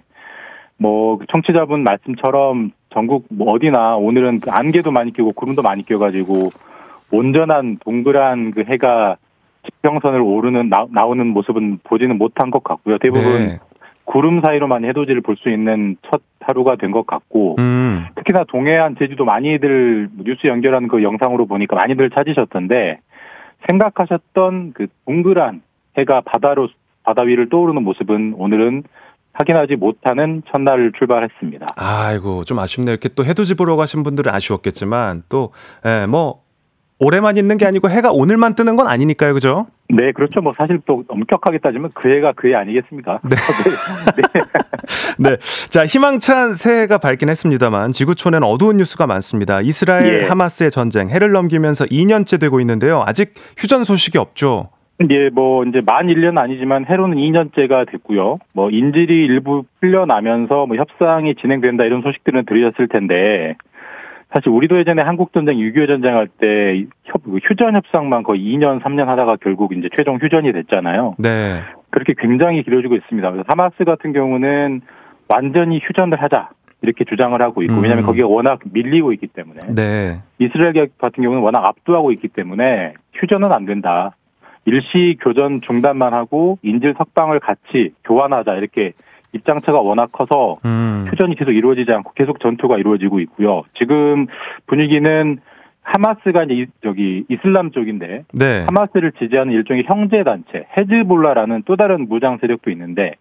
[0.77, 6.49] 뭐그 청취자분 말씀처럼 전국 뭐 어디나 오늘은 그 안개도 많이 끼고 구름도 많이 껴가지고
[7.13, 9.17] 온전한 동그란 그 해가
[9.65, 12.97] 지평선을 오르는 나, 나오는 모습은 보지는 못한 것 같고요.
[12.97, 13.59] 대부분 네.
[14.05, 18.07] 구름 사이로만 해돋이를 볼 수 있는 첫 하루가 된 것 같고 음.
[18.15, 22.99] 특히나 동해안 제주도 많이들 뉴스 연결하는 그 영상으로 보니까 많이들 찾으셨던데
[23.69, 25.61] 생각하셨던 그 동그란
[25.97, 26.69] 해가 바다로
[27.03, 28.83] 바다 위를 떠오르는 모습은 오늘은
[29.33, 31.67] 확인하지 못하는 첫날을 출발했습니다.
[31.75, 32.93] 아이고 좀 아쉽네요.
[32.93, 35.51] 이렇게 또 해돋이 보러 가신 분들은 아쉬웠겠지만 또
[35.85, 36.43] 예, 뭐
[37.03, 39.65] 올해만 있는 게 아니고 해가 오늘만 뜨는 건 아니니까요, 그죠?
[39.89, 40.39] 네, 그렇죠.
[40.39, 43.19] 뭐 사실 또 엄격하게 따지면 그 해가 그 해 아니겠습니까?
[45.17, 45.29] 네.
[45.31, 45.37] 네.
[45.69, 49.61] 자, 희망찬 새해가 밝긴 했습니다만 지구촌엔 어두운 뉴스가 많습니다.
[49.61, 50.27] 이스라엘 예.
[50.27, 53.03] 하마스의 전쟁 해를 넘기면서 2년째 되고 있는데요.
[53.07, 54.69] 아직 휴전 소식이 없죠.
[55.09, 58.37] 예, 뭐 이제 만 1년 아니지만 해로는 2년째가 됐고요.
[58.53, 63.55] 뭐 인질이 일부 풀려나면서 뭐 협상이 진행된다 이런 소식들은 들으셨을 텐데
[64.33, 66.85] 사실 우리도 예전에 한국 전쟁 6.25 전쟁 할 때
[67.43, 71.11] 휴전 협상만 거의 2년 3년 하다가 결국 이제 최종 휴전이 됐잖아요.
[71.19, 71.61] 네.
[71.89, 73.31] 그렇게 굉장히 길어지고 있습니다.
[73.31, 74.81] 그래서 하마스 같은 경우는
[75.27, 76.49] 완전히 휴전을 하자
[76.81, 77.83] 이렇게 주장을 하고 있고 음.
[77.83, 80.21] 왜냐하면 거기가 워낙 밀리고 있기 때문에 네.
[80.39, 84.15] 이스라엘 같은 경우는 워낙 압도하고 있기 때문에 휴전은 안 된다.
[84.65, 88.93] 일시 교전 중단만 하고 인질 석방을 같이 교환하자 이렇게
[89.33, 91.05] 입장차가 워낙 커서 음.
[91.09, 93.63] 휴전이 계속 이루어지지 않고 계속 전투가 이루어지고 있고요.
[93.79, 94.27] 지금
[94.67, 95.39] 분위기는
[95.83, 98.65] 하마스가 이제 이- 저기 이슬람 쪽인데 네.
[98.67, 103.15] 하마스를 지지하는 일종의 형제 단체 헤즈볼라라는 또 다른 무장 세력도 있는데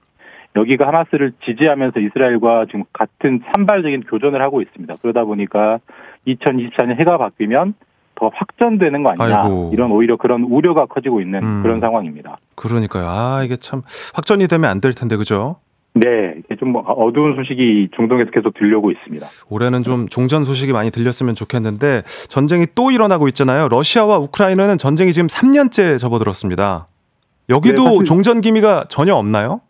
[0.57, 4.95] 여기가 하마스를 지지하면서 이스라엘과 지금 같은 산발적인 교전을 하고 있습니다.
[5.01, 5.79] 그러다 보니까
[6.27, 7.75] 2024년 해가 바뀌면
[8.17, 9.71] 더 확전되는 거 아니냐 아이고.
[9.73, 11.63] 이런 오히려 그런 우려가 커지고 있는 음.
[11.63, 12.37] 그런 상황입니다.
[12.57, 13.07] 그러니까요.
[13.09, 13.83] 아, 이게 참
[14.15, 15.57] 확전이 되면 안 될 텐데 그죠?
[15.95, 19.26] 네, 좀 어두운 소식이 중동에서 계속 들려오고 있습니다.
[19.49, 23.68] 올해는 좀 종전 소식이 많이 들렸으면 좋겠는데 전쟁이 또 일어나고 있잖아요.
[23.68, 26.86] 러시아와 우크라이나는 전쟁이 지금 3년째 접어들었습니다.
[27.49, 29.61] 여기도 네, 종전 기미가 전혀 없나요?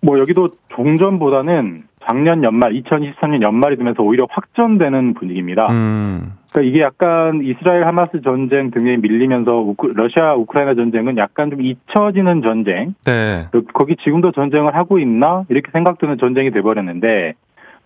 [0.00, 5.68] 뭐 여기도 종전보다는 작년 연말, 2023년 연말이 되면서 오히려 확전되는 분위기입니다.
[5.70, 6.32] 음.
[6.50, 12.42] 그러니까 이게 약간 이스라엘 하마스 전쟁 등에 밀리면서 우크- 러시아 우크라이나 전쟁은 약간 좀 잊혀지는
[12.42, 12.94] 전쟁.
[13.06, 13.46] 네.
[13.72, 17.34] 거기 지금도 전쟁을 하고 있나 이렇게 생각되는 전쟁이 돼버렸는데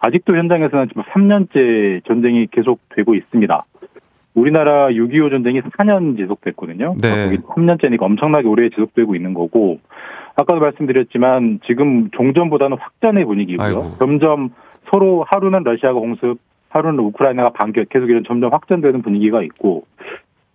[0.00, 3.62] 아직도 현장에서는 지금 3년째 전쟁이 계속되고 있습니다.
[4.34, 6.96] 우리나라 6.25 전쟁이 4년 지속됐거든요.
[7.02, 7.24] 네.
[7.24, 9.80] 거기 3년째니까 엄청나게 오래 지속되고 있는 거고
[10.36, 13.66] 아까도 말씀드렸지만 지금 종전보다는 확전의 분위기고요.
[13.66, 13.82] 아이고.
[13.98, 14.50] 점점
[14.90, 16.38] 서로 하루는 러시아가 공습,
[16.70, 19.84] 하루는 우크라이나가 반격, 계속 이런 점점 확전되는 분위기가 있고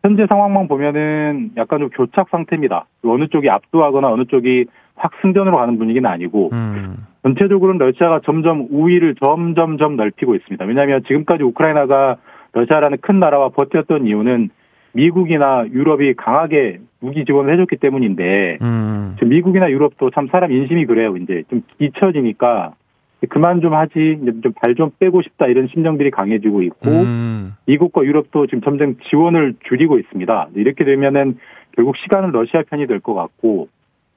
[0.04, 2.86] 현재 상황만 보면은 약간 좀 교착 상태입니다.
[3.04, 4.66] 어느 쪽이 압도하거나 어느 쪽이
[4.96, 7.06] 확 승전으로 가는 분위기는 아니고 음.
[7.24, 10.64] 전체적으로는 러시아가 점점 우위를 점점점 넓히고 있습니다.
[10.66, 12.18] 왜냐하면 지금까지 우크라이나가
[12.54, 14.50] 러시아라는 큰 나라와 버텼던 이유는
[14.94, 19.14] 미국이나 유럽이 강하게 무기 지원을 해줬기 때문인데 음.
[19.16, 21.16] 지금 미국이나 유럽도 참 사람 인심이 그래요.
[21.18, 22.74] 이제 좀 잊혀지니까
[23.30, 27.54] 그만 좀 하지, 좀 발 좀 빼고 싶다 이런 심정들이 강해지고 있고 음.
[27.66, 30.48] 미국과 유럽도 지금 점점 지원을 줄이고 있습니다.
[30.56, 31.38] 이렇게 되면은
[31.76, 33.68] 결국 시간은 러시아 편이 될 것 같고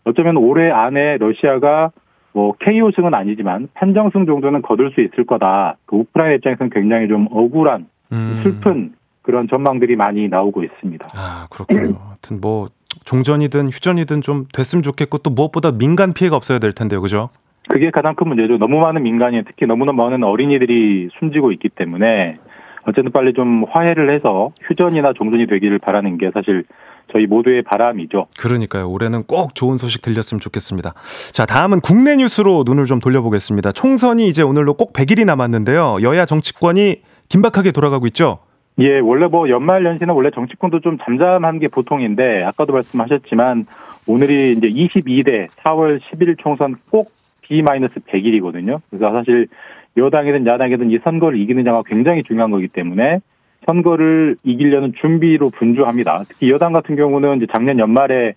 [0.05, 1.91] 어쩌면 올해 안에 러시아가
[2.33, 5.77] 뭐 KO승은 아니지만 판정승 정도는 거둘 수 있을 거다.
[5.85, 8.41] 그 우크라이나 입장에서는 굉장히 좀 억울한 음.
[8.43, 8.93] 슬픈
[9.23, 11.09] 그런 전망들이 많이 나오고 있습니다.
[11.15, 11.99] 아, 그렇군요.
[12.07, 12.69] 하여튼 뭐
[13.05, 17.01] 종전이든 휴전이든 좀 됐으면 좋겠고 또 무엇보다 민간 피해가 없어야 될 텐데요.
[17.01, 17.31] 그죠?
[17.69, 18.57] 그게 가장 큰 문제죠.
[18.57, 22.39] 너무 많은 민간인, 특히 너무나 많은 어린이들이 숨지고 있기 때문에
[22.87, 26.65] 어쨌든 빨리 좀 화해를 해서 휴전이나 종전이 되기를 바라는 게 사실
[27.13, 28.27] 저희 모두의 바람이죠.
[28.39, 28.91] 그러니까요.
[28.91, 30.95] 올해는 꼭 좋은 소식 들렸으면 좋겠습니다.
[31.33, 33.73] 자, 다음은 국내 뉴스로 눈을 좀 돌려보겠습니다.
[33.73, 35.99] 총선이 이제 오늘로 꼭 100일이 남았는데요.
[36.03, 38.39] 여야 정치권이 긴박하게 돌아가고 있죠.
[38.79, 43.67] 예, 원래 뭐 연말 연시는 원래 정치권도 좀 잠잠한 게 보통인데 아까도 말씀하셨지만
[44.07, 47.11] 오늘이 이제 22대 4월 10일 총선 꼭
[47.43, 48.81] B-100일이거든요.
[48.89, 49.49] 그래서 사실
[49.97, 53.21] 여당이든 야당이든 이 선거를 이기느냐가 굉장히 중요한 거기 때문에
[53.67, 56.23] 선거를 이기려는 준비로 분주합니다.
[56.29, 58.35] 특히 여당 같은 경우는 이제 작년 연말에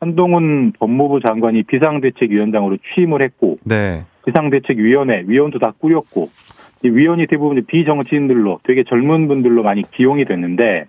[0.00, 4.04] 한동훈 법무부 장관이 비상대책위원장으로 취임을 했고 네.
[4.26, 10.86] 비상대책위원회 위원도 다 꾸렸고 이 위원이 대부분 비정치인들로 되게 젊은 분들로 많이 기용이 됐는데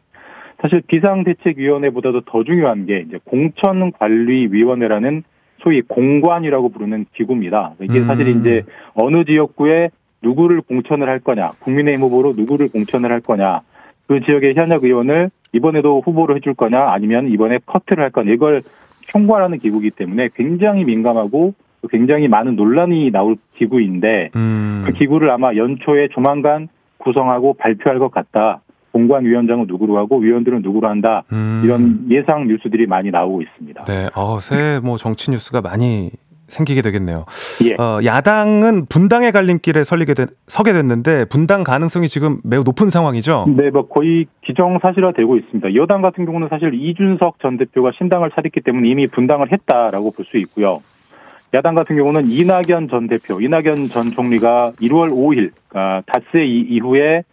[0.62, 5.24] 사실 비상대책위원회보다도 더 중요한 게 이제 공천관리위원회라는
[5.62, 7.74] 소위 공관이라고 부르는 기구입니다.
[7.82, 8.06] 이게 음.
[8.06, 8.64] 사실 이제
[8.94, 9.90] 어느 지역구에
[10.22, 13.62] 누구를 공천을 할 거냐, 국민의힘 후보로 누구를 공천을 할 거냐,
[14.08, 18.62] 그 지역의 현역 의원을 이번에도 후보로 해줄 거냐, 아니면 이번에 커트를 할 거냐, 이걸
[19.08, 21.54] 총괄하는 기구이기 때문에 굉장히 민감하고
[21.90, 24.84] 굉장히 많은 논란이 나올 기구인데 음.
[24.86, 26.68] 그 기구를 아마 연초에 조만간
[26.98, 28.62] 구성하고 발표할 것 같다.
[28.92, 31.24] 공관위원장은 누구로 하고 위원들은 누구로 한다.
[31.32, 31.62] 음.
[31.64, 33.84] 이런 예상 뉴스들이 많이 나오고 있습니다.
[33.86, 34.08] 네.
[34.16, 36.12] 어, 새해 뭐 정치 뉴스가 많이
[36.48, 37.26] 생기게 되겠네요.
[37.66, 37.76] 예.
[37.82, 43.46] 어, 야당은 분당의 갈림길에 설리게 된, 서게 됐는데 분당 가능성이 지금 매우 높은 상황이죠.
[43.56, 45.76] 네, 뭐 거의 기정사실화되고 있습니다.
[45.76, 50.38] 여당 같은 경우는 사실 이준석 전 대표가 신당을 차렸기 때문에 이미 분당을 했다라고 볼 수
[50.38, 50.80] 있고요.
[51.54, 57.24] 야당 같은 경우는 이낙연 전 대표, 이낙연 전 총리가 1월 5일 아, 닷새 이- 이후에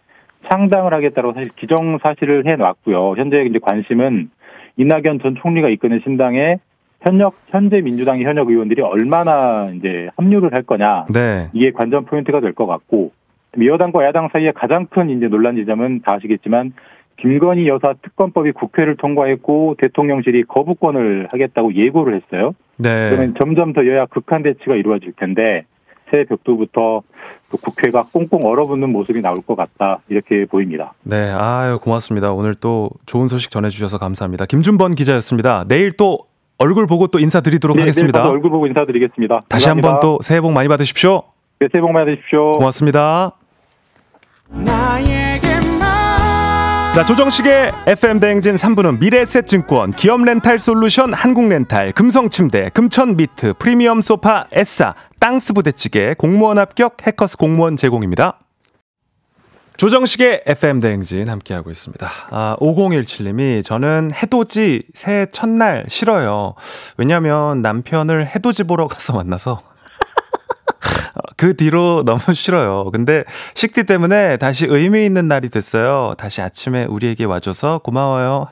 [0.49, 3.15] 창당을 하겠다고 사실 기정사실을 해놨고요.
[3.17, 4.29] 현재 이제 관심은
[4.77, 6.57] 이낙연 전 총리가 이끄는 신당에
[7.01, 11.47] 현역 현재 민주당의 현역 의원들이 얼마나 이제 합류를 할 거냐 네.
[11.53, 13.11] 이게 관전 포인트가 될 것 같고
[13.63, 16.73] 여당과 야당 사이에 가장 큰 이제 논란 지점은 다 아시겠지만
[17.17, 22.53] 김건희 여사 특검법이 국회를 통과했고 대통령실이 거부권을 하겠다고 예고를 했어요.
[22.77, 23.09] 네.
[23.09, 25.65] 그러면 점점 더 여야 극한 대치가 이루어질 텐데
[26.09, 27.01] 새해 벽두부터
[27.51, 30.93] 또 국회가 꽁꽁 얼어붙는 모습이 나올 것 같다 이렇게 보입니다.
[31.03, 31.31] 네.
[31.31, 32.31] 아유, 고맙습니다.
[32.31, 34.45] 오늘 또 좋은 소식 전해주셔서 감사합니다.
[34.45, 35.65] 김준번 기자였습니다.
[35.67, 36.19] 내일 또
[36.59, 38.19] 얼굴 보고 또 인사드리도록 네, 내일 하겠습니다.
[38.19, 39.43] 가서 얼굴 보고 인사드리겠습니다.
[39.49, 39.87] 다시 감사합니다.
[39.87, 41.23] 한번 또 새해 복 많이 받으십시오.
[41.59, 42.53] 네, 새해 복 많이 받으십시오.
[42.53, 43.33] 고맙습니다.
[46.97, 53.53] 자, 조정식의 FM 대행진 3부는 미래에셋증권, 기업 렌탈 솔루션 한국 렌탈, 금성 침대, 금천 미트,
[53.59, 58.39] 프리미엄 소파 에싸, 땅스 부대찌개, 공무원 합격 해커스 공무원 제공입니다.
[59.77, 62.09] 조정식의 FM 대행진 함께하고 있습니다.
[62.31, 66.55] 아, 5017님이 저는 해돋이 새해 첫날 싫어요.
[66.97, 69.61] 왜냐면 남편을 해돋이 보러 가서 만나서
[71.35, 72.89] 그 뒤로 너무 싫어요.
[72.91, 73.23] 근데
[73.55, 76.15] 식디 때문에 다시 의미 있는 날이 됐어요.
[76.17, 78.47] 다시 아침에 우리에게 와줘서 고마워요.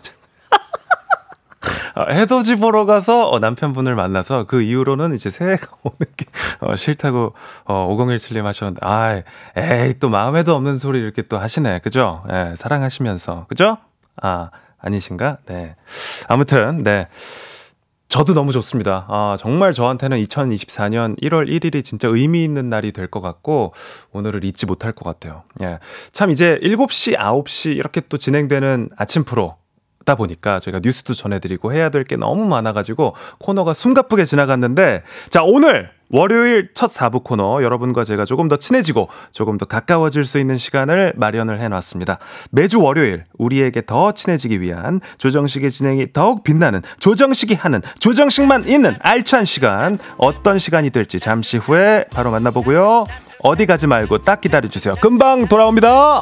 [1.96, 6.26] 어, 해돋이 보러 가서 어, 남편분을 만나서 그 이후로는 이제 새해가 오는 게
[6.60, 7.34] 어, 싫다고
[7.66, 9.22] 어, 5017님 하셨는데 아,
[9.58, 11.80] 에이 또 마음에도 없는 소리 이렇게 또 하시네.
[11.80, 12.24] 그죠?
[12.32, 13.46] 예, 사랑하시면서.
[13.48, 13.78] 그죠?
[14.22, 14.50] 아,
[14.80, 15.38] 아니신가?
[15.48, 15.76] 네.
[16.28, 17.08] 아무튼 네.
[18.08, 19.06] 저도 너무 좋습니다.
[19.10, 23.74] 아, 정말 저한테는 2024년 1월 1일이 진짜 의미 있는 날이 될 것 같고,
[24.12, 25.44] 오늘을 잊지 못할 것 같아요.
[25.64, 25.80] 예.
[26.12, 29.58] 참 이제 7시, 9시 이렇게 또 진행되는 아침 프로.
[30.06, 35.90] 다 보니까 저희가 뉴스도 전해드리고 해야 될 게 너무 많아가지고 코너가 숨가쁘게 지나갔는데 자 오늘
[36.12, 41.14] 월요일 첫 4부 코너 여러분과 제가 조금 더 친해지고 조금 더 가까워질 수 있는 시간을
[41.16, 42.20] 마련을 해놨습니다.
[42.52, 49.46] 매주 월요일 우리에게 더 친해지기 위한 조정식의 진행이 더욱 빛나는 조정식이 하는 조정식만 있는 알찬
[49.46, 53.08] 시간 어떤 시간이 될지 잠시 후에 바로 만나보고요.
[53.40, 54.96] 어디 가지 말고 딱 기다려주세요.
[55.02, 56.22] 금방 돌아옵니다.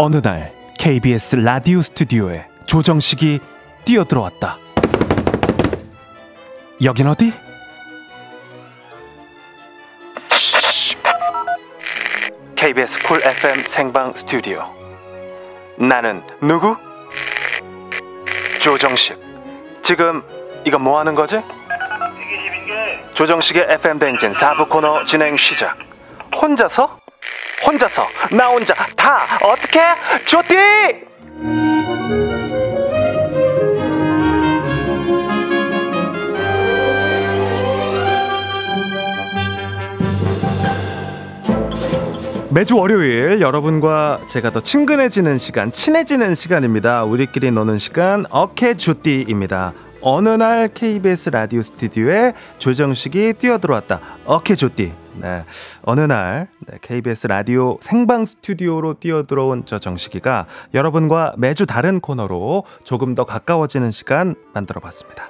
[0.00, 3.40] 어느 날 KBS 라디오 스튜디오에 조정식이
[3.84, 4.56] 뛰어들어왔다.
[6.84, 7.32] 여긴 어디?
[12.54, 14.72] KBS 쿨 FM 생방 스튜디오.
[15.76, 16.76] 나는 누구?
[18.60, 19.18] 조정식.
[19.82, 20.22] 지금
[20.64, 21.40] 이거 뭐 하는 거지?
[23.14, 25.76] 조정식의 FM 댕진 4부 코너 진행 시작.
[26.40, 27.07] 혼자서?
[27.66, 29.80] 혼자서 나 혼자 다 어떻게?
[30.24, 30.56] 조띠!
[42.50, 47.04] 매주 월요일 여러분과 제가 더 친근해지는 시간, 친해지는 시간입니다.
[47.04, 49.74] 우리끼리 노는 시간 어케주띠입니다.
[50.00, 54.00] 어느 날 KBS 라디오 스튜디오에 조정식이 뛰어들어왔다.
[54.24, 55.07] 어케주띠.
[55.20, 55.44] 네.
[55.82, 63.14] 어느 날 네, KBS 라디오 생방 스튜디오로 뛰어들어온 저 정식이가 여러분과 매주 다른 코너로 조금
[63.14, 65.24] 더 가까워지는 시간 만들어 봤습니다.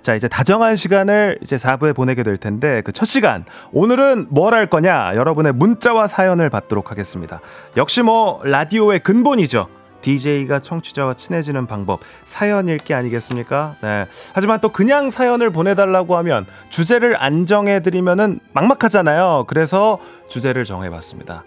[0.00, 4.68] 자, 이제 다정한 시간을 이제 4부에 보내게 될 텐데 그 첫 시간 오늘은 뭘 할
[4.68, 5.14] 거냐?
[5.14, 7.40] 여러분의 문자와 사연을 받도록 하겠습니다.
[7.76, 9.68] 역시 뭐 라디오의 근본이죠.
[10.02, 13.76] DJ가 청취자와 친해지는 방법 사연 읽기 아니겠습니까?
[13.82, 14.06] 네.
[14.32, 19.44] 하지만 또 그냥 사연을 보내달라고 하면 주제를 안 정해드리면은 막막하잖아요.
[19.46, 19.98] 그래서
[20.28, 21.44] 주제를 정해봤습니다.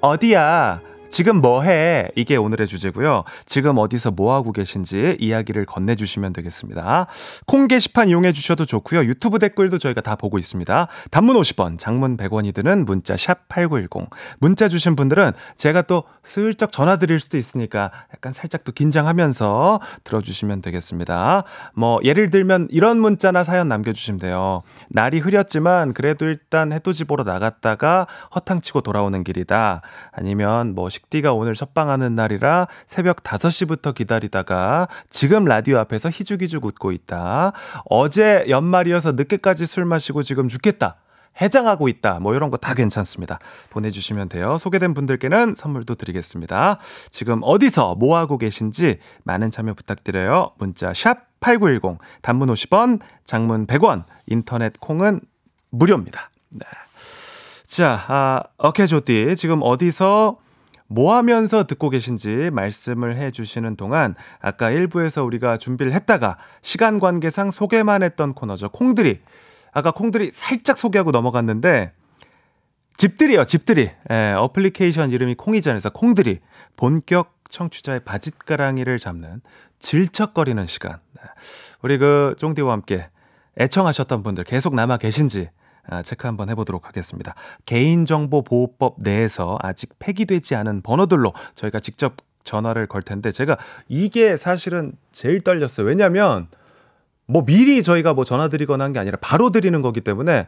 [0.00, 0.80] 어디야?
[1.10, 2.08] 지금 뭐 해?
[2.16, 3.24] 이게 오늘의 주제고요.
[3.46, 7.06] 지금 어디서 뭐 하고 계신지 이야기를 건네 주시면 되겠습니다.
[7.46, 9.04] 콩 게시판 이용해 주셔도 좋고요.
[9.04, 10.88] 유튜브 댓글도 저희가 다 보고 있습니다.
[11.10, 14.10] 단문 50원, 장문 100원이 드는 문자 샵 8910.
[14.38, 20.20] 문자 주신 분들은 제가 또 슬쩍 전화 드릴 수도 있으니까 약간 살짝 또 긴장하면서 들어
[20.20, 21.44] 주시면 되겠습니다.
[21.74, 24.60] 뭐 예를 들면 이런 문자나 사연 남겨 주시면 돼요.
[24.90, 29.82] 날이 흐렸지만 그래도 일단 해돋이 보러 나갔다가 허탕치고 돌아오는 길이다.
[30.12, 37.52] 아니면 뭐 식디가 오늘 첫방하는 날이라 새벽 5시부터 기다리다가 지금 라디오 앞에서 희죽희죽 웃고 있다.
[37.88, 40.96] 어제 연말이어서 늦게까지 술 마시고 지금 죽겠다.
[41.40, 42.18] 해장하고 있다.
[42.18, 43.38] 뭐 이런 거 다 괜찮습니다.
[43.70, 44.58] 보내주시면 돼요.
[44.58, 46.78] 소개된 분들께는 선물도 드리겠습니다.
[47.10, 50.50] 지금 어디서 뭐 하고 계신지 많은 참여 부탁드려요.
[50.58, 55.20] 문자 샵 8910 단문 50원, 장문 100원, 인터넷 콩은
[55.70, 56.30] 무료입니다.
[56.50, 56.66] 네.
[57.64, 60.38] 자, 아, 어케조띠 지금 어디서
[60.88, 67.50] 뭐 하면서 듣고 계신지 말씀을 해 주시는 동안 아까 1부에서 우리가 준비를 했다가 시간 관계상
[67.50, 68.70] 소개만 했던 코너죠.
[68.70, 69.20] 콩들이.
[69.72, 71.92] 아까 콩들이 살짝 소개하고 넘어갔는데
[72.96, 73.90] 집들이요, 집들이.
[74.10, 75.36] 예, 어플리케이션 이름이.
[75.36, 76.40] 그래서 콩들이
[76.76, 79.40] 본격 청취자의 바짓가랑이를 잡는
[79.78, 80.98] 질척거리는 시간.
[81.12, 81.22] 네.
[81.82, 83.08] 우리 그 쫑디와 함께
[83.60, 85.57] 애청하셨던 분들 계속 남아 계신지 아,
[86.04, 87.34] 체크 한번 해보도록 하겠습니다.
[87.66, 92.14] 개인정보보호법 내에서 아직 폐기되지 않은 번호들로 저희가 직접
[92.44, 93.58] 전화를 걸 텐데 제가
[93.88, 95.86] 이게 사실은 제일 떨렸어요.
[95.86, 96.48] 왜냐면
[97.26, 100.46] 뭐 미리 저희가 뭐 전화 드리거나 한 게 아니라 바로 드리는 거기 때문에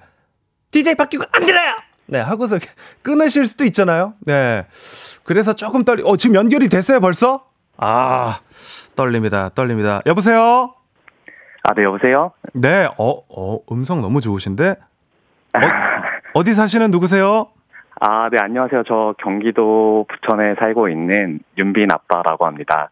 [0.70, 1.74] DJ 바뀌고 안 들어요!
[2.06, 2.58] 네, 하고서
[3.02, 4.14] 끊으실 수도 있잖아요.
[4.20, 4.66] 네.
[5.24, 7.44] 그래서 조금 떨리, 어, 지금 연결이 됐어요, 벌써?
[7.76, 8.40] 아,
[8.96, 10.00] 떨립니다, 떨립니다.
[10.06, 10.74] 여보세요?
[11.62, 12.32] 아, 네, 여보세요?
[12.54, 14.76] 네, 어, 어, 음성 너무 좋으신데?
[15.54, 15.60] 어,
[16.34, 17.48] 어디 사시는 누구세요?
[18.00, 18.84] 아, 네, 안녕하세요.
[18.86, 22.88] 저 경기도 부천에 살고 있는 윤빈 아빠라고 합니다.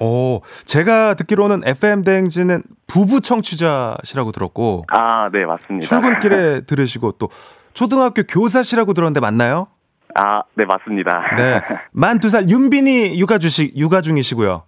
[0.00, 4.84] 오, 제가 듣기로는 FM 대행진은 부부 청취자시라고 들었고.
[4.88, 5.86] 아, 네, 맞습니다.
[5.88, 7.28] 출근길에 들으시고 또
[7.74, 9.66] 초등학교 교사시라고 들었는데 맞나요?
[10.14, 11.22] 아, 네, 맞습니다.
[11.36, 11.60] 네.
[11.92, 14.62] 만 두 살 윤빈이 육아 주시, 육아 중이시고요.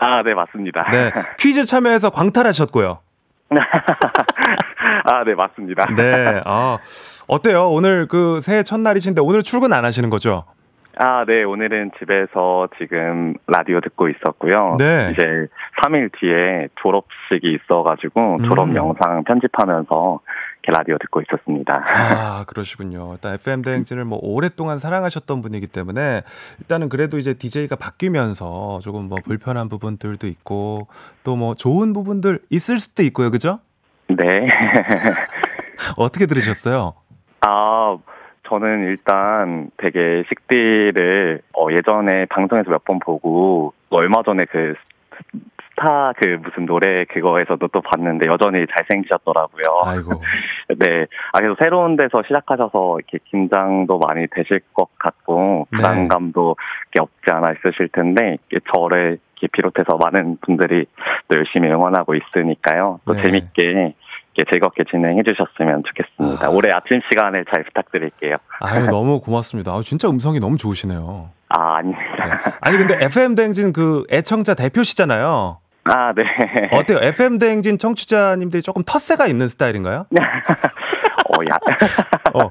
[0.00, 0.84] 아, 네, 맞습니다.
[0.90, 1.12] 네.
[1.38, 2.98] 퀴즈 참여해서 광탈하셨고요.
[5.10, 5.86] 아, 네, 맞습니다.
[5.96, 6.42] 네.
[6.46, 6.78] 아,
[7.26, 7.68] 어때요?
[7.70, 10.44] 오늘 그 새해 첫날이신데 오늘 출근 안 하시는 거죠?
[11.00, 14.76] 아, 네, 오늘은 집에서 지금 라디오 듣고 있었고요.
[14.78, 15.12] 네.
[15.12, 15.46] 이제
[15.80, 18.74] 3일 뒤에 졸업식이 있어가지고 졸업 음.
[18.74, 20.18] 영상 편집하면서
[20.64, 21.72] 이렇게 라디오 듣고 있었습니다.
[21.94, 23.12] 아, 그러시군요.
[23.12, 26.22] 일단 FM 대행진을 뭐 오랫동안 사랑하셨던 분이기 때문에
[26.58, 30.88] 일단은 그래도 이제 DJ가 바뀌면서 조금 뭐 불편한 부분들도 있고
[31.24, 33.30] 또 뭐 좋은 부분들 있을 수도 있고요.
[33.30, 33.60] 그죠?
[34.08, 34.48] 네.
[35.96, 36.94] 어떻게 들으셨어요?
[37.42, 37.96] 아,
[38.48, 44.74] 저는 일단 되게 식디를 어, 예전에 방송에서 몇 번 보고 얼마 전에 그
[45.78, 49.82] 스타 그 무슨 노래 그거에서도 또 봤는데 여전히 잘생기셨더라고요.
[49.84, 50.22] 아이고.
[50.76, 51.06] 네.
[51.32, 55.76] 아, 그래서 새로운 데서 시작하셔서 이렇게 긴장도 많이 되실 것 같고, 네.
[55.76, 56.56] 부담감도
[56.92, 58.38] 이렇게 없지 않아 있으실 텐데,
[58.74, 60.86] 저를 이렇게 비롯해서 많은 분들이
[61.28, 63.00] 또 열심히 응원하고 있으니까요.
[63.04, 63.22] 또 네.
[63.22, 63.94] 재밌게,
[64.52, 66.46] 즐겁게 진행해 주셨으면 좋겠습니다.
[66.46, 66.50] 아.
[66.50, 68.36] 올해 아침 시간을 잘 부탁드릴게요.
[68.60, 69.72] 아유, 너무 고맙습니다.
[69.72, 71.30] 아, 진짜 음성이 너무 좋으시네요.
[71.48, 72.24] 아, 아닙니다.
[72.24, 72.52] 네.
[72.60, 75.58] 아니, 근데 FM 대행진 그 애청자 대표시잖아요.
[75.84, 76.24] 아, 네.
[76.72, 76.98] 어때요?
[77.02, 80.06] FM 대행진 청취자님들이 조금 텃세가 있는 스타일인가요?
[81.28, 81.56] 어, 야,
[82.34, 82.50] 어,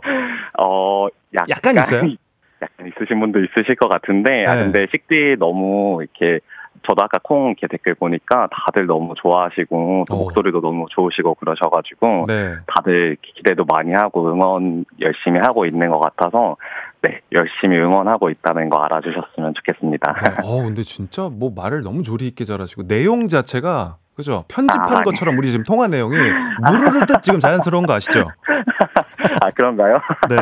[0.64, 2.16] 어, 약간, 약간 있어요?
[2.62, 4.64] 약간 있으신 분도 있으실 것 같은데, 아, 네.
[4.64, 6.40] 근데 식디 너무 이렇게,
[6.88, 10.18] 저도 아까 콩 이렇게 댓글 보니까 다들 너무 좋아하시고, 또 어.
[10.18, 12.56] 목소리도 너무 좋으시고 그러셔가지고, 네.
[12.68, 16.56] 다들 기대도 많이 하고 응원 열심히 하고 있는 것 같아서,
[17.02, 20.14] 네, 열심히 응원하고 있다는 거 알아주셨으면 좋겠습니다.
[20.14, 20.36] 네.
[20.44, 24.46] 어, 근데 진짜 뭐 말을 너무 조리 있게 잘하시고 내용 자체가 그죠?
[24.48, 25.04] 편집한 아.
[25.04, 28.28] 것처럼 우리 지금 통화 내용이 무르르듯 지금 자연스러운 거 아시죠?
[29.44, 29.94] 아, 그런가요?
[30.28, 30.38] 네.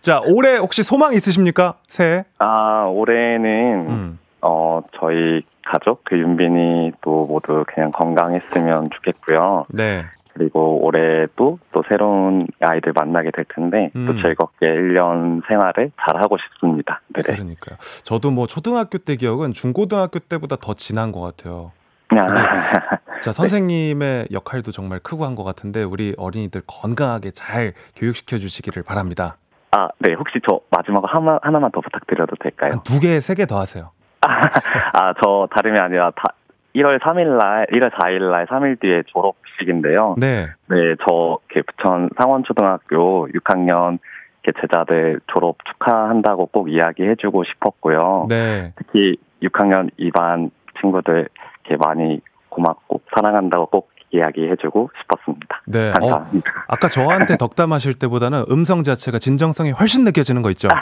[0.00, 1.74] 자, 올해 혹시 소망 있으십니까?
[1.86, 2.24] 새해?
[2.40, 4.18] 아, 올해는, 음.
[4.42, 9.66] 어, 저희 가족, 그 윤빈이 또 모두 그냥 건강했으면 좋겠고요.
[9.70, 10.04] 네.
[10.34, 14.06] 그리고 올해도 또 새로운 아이들 만나게 될 텐데, 음.
[14.06, 17.00] 또 즐겁게 1년 생활을 잘 하고 싶습니다.
[17.14, 17.22] 네.
[17.22, 17.76] 그러니까요.
[18.02, 21.72] 저도 뭐 초등학교 때 기억은 중고등학교 때보다 더 진한 것 같아요.
[23.22, 29.36] 자, 선생님의 역할도 정말 크고 한 것 같은데 우리 어린이들 건강하게 잘 교육시켜 주시기를 바랍니다.
[29.70, 30.12] 아, 네.
[30.14, 32.72] 혹시 저 마지막 하나, 하나만 더 부탁드려도 될까요?
[32.72, 33.90] 한두 개, 세 개 더 하세요.
[34.92, 36.34] 아, 저 다름이 아니라 다,
[36.74, 40.16] 1월 3일 날, 1월 4일 날 3일 뒤에 졸업식인데요.
[40.18, 40.48] 네.
[40.68, 43.98] 네, 저 이렇게 부천 상원초등학교 6학년
[44.42, 48.26] 이렇게 제자들 졸업 축하한다고 꼭 이야기해주고 싶었고요.
[48.30, 48.72] 네.
[48.76, 50.50] 특히 6학년 2반
[50.80, 51.28] 친구들
[51.64, 55.62] 이렇게 많이 고맙고 사랑한다고 꼭 이야기해주고 싶었습니다.
[55.66, 55.90] 네.
[55.90, 56.50] 어, 감사합니다.
[56.68, 60.68] 아까 저한테 덕담하실 때보다는 음성 자체가 진정성이 훨씬 느껴지는 거 있죠?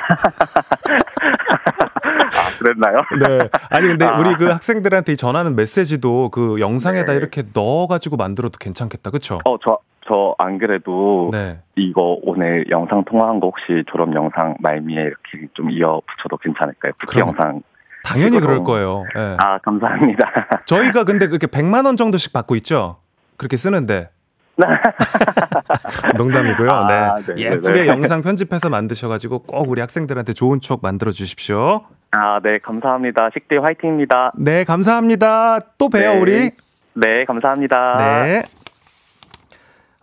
[1.51, 2.97] 아, 그랬나요?
[3.19, 3.49] 네.
[3.71, 4.19] 아니 근데 아.
[4.19, 7.19] 우리 그 학생들한테 이 전하는 메시지도 그 영상에다 네.
[7.19, 9.41] 이렇게 넣어가지고 만들어도 괜찮겠다, 그렇죠?
[9.47, 11.59] 어, 저, 저 안 그래도 네.
[11.77, 16.93] 이거 오늘 영상 통화한 거 혹시 졸업 영상 말미에 이렇게 좀 이어 붙여도 괜찮을까요?
[17.07, 17.29] 그럼.
[17.29, 17.63] 영상.
[18.03, 19.05] 당연히 그럴 거예요.
[19.17, 19.37] 예.
[19.39, 20.27] 아, 감사합니다.
[20.65, 22.97] 저희가 근데 그렇게 100만 원 정도씩 받고 있죠.
[23.41, 24.11] 그렇게 쓰는데.
[26.19, 26.69] 농담이고요.
[26.71, 27.35] 아, 네.
[27.35, 27.87] 네, 예쁘게 네, 네.
[27.87, 31.87] 영상 편집해서 만드셔가지고 꼭 우리 학생들한테 좋은 추억 만들어 주십시오.
[32.11, 33.31] 아, 네, 감사합니다.
[33.33, 34.33] 식대 화이팅입니다.
[34.37, 35.61] 네, 감사합니다.
[35.79, 36.21] 또 봬요, 네.
[36.21, 36.51] 우리.
[36.93, 37.97] 네, 감사합니다.
[38.25, 38.43] 네.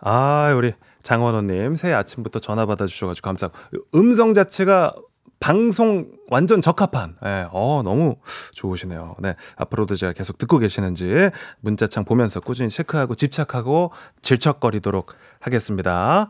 [0.00, 0.74] 아, 우리
[1.04, 3.56] 장원호님 새해 아침부터 전화 받아주셔가지고 감사하고
[3.94, 4.94] 음성 자체가
[5.40, 7.16] 방송 완전 적합한.
[7.24, 8.16] 예, 어, 너무
[8.52, 9.16] 좋으시네요.
[9.20, 9.34] 네.
[9.56, 11.30] 앞으로도 제가 계속 듣고 계시는지
[11.60, 16.28] 문자창 보면서 꾸준히 체크하고 집착하고 질척거리도록 하겠습니다.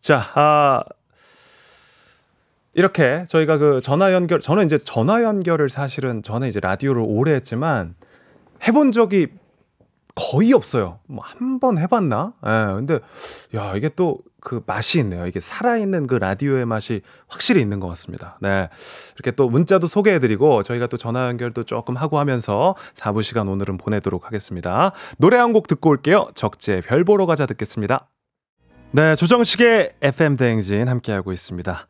[0.00, 0.82] 자, 아,
[2.74, 7.94] 이렇게 저희가 그 전화 연결, 저는 이제 전화 연결을 사실은 저는 이제 라디오를 오래 했지만
[8.66, 9.28] 해본 적이
[10.18, 10.98] 거의 없어요.
[11.06, 12.34] 뭐 한 번 해봤나?
[12.44, 12.98] 예, 근데
[13.54, 15.26] 야 이게 또 그 맛이 있네요.
[15.26, 18.38] 이게 살아있는 그 라디오의 맛이 확실히 있는 것 같습니다.
[18.40, 18.68] 네,
[19.16, 24.26] 이렇게 또 문자도 소개해드리고 저희가 또 전화 연결도 조금 하고 하면서 4부 시간 오늘은 보내도록
[24.26, 24.92] 하겠습니다.
[25.18, 26.28] 노래 한 곡 듣고 올게요.
[26.36, 28.08] 적재 별 보러 가자 듣겠습니다.
[28.92, 31.86] 네, 조정식의 FM 대행진 함께하고 있습니다.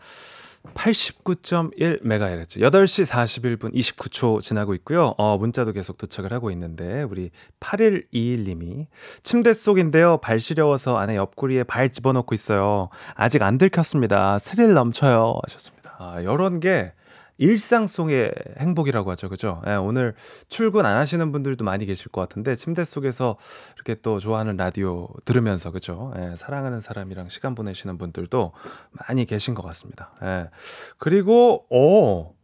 [0.75, 5.15] 89.1MHz 8시 41분 29초 지나고 있고요.
[5.19, 7.31] 어, 문자도 계속 도착을 하고 있는데 우리
[7.61, 8.87] 8121님이
[9.23, 10.19] 침대 속인데요.
[10.19, 12.91] 발 시려워서 안에 옆구리에 발 집어넣고 있어요.
[13.15, 14.39] 아직 안 들켰습니다.
[14.39, 15.41] 스릴 넘쳐요.
[15.47, 15.97] 하셨습니다.
[15.99, 16.93] 아, 이런 게
[17.39, 19.29] 일상 속의 행복이라고 하죠.
[19.29, 19.63] 그죠?
[19.67, 20.15] 예, 오늘
[20.49, 23.37] 출근 안 하시는 분들도 많이 계실 것 같은데 침대 속에서
[23.77, 26.13] 이렇게 또 좋아하는 라디오 들으면서 그죠?
[26.19, 28.53] 예, 사랑하는 사람이랑 시간 보내시는 분들도
[28.91, 30.11] 많이 계신 것 같습니다.
[30.23, 30.51] 예.
[30.99, 32.35] 그리고 오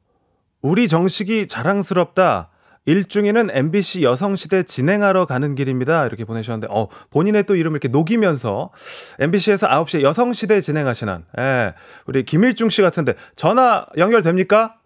[0.63, 2.51] 우리 정식이 자랑스럽다.
[2.87, 6.07] 일중에는 MBC 여성시대 진행하러 가는 길입니다.
[6.07, 8.71] 이렇게 보내셨는데, 어, 본인의 또 이름을 이렇게 녹이면서
[9.19, 11.75] MBC에서 9시에 여성시대 진행하시는, 예,
[12.07, 14.77] 우리 김일중 씨 같은데, 전화 연결됩니까?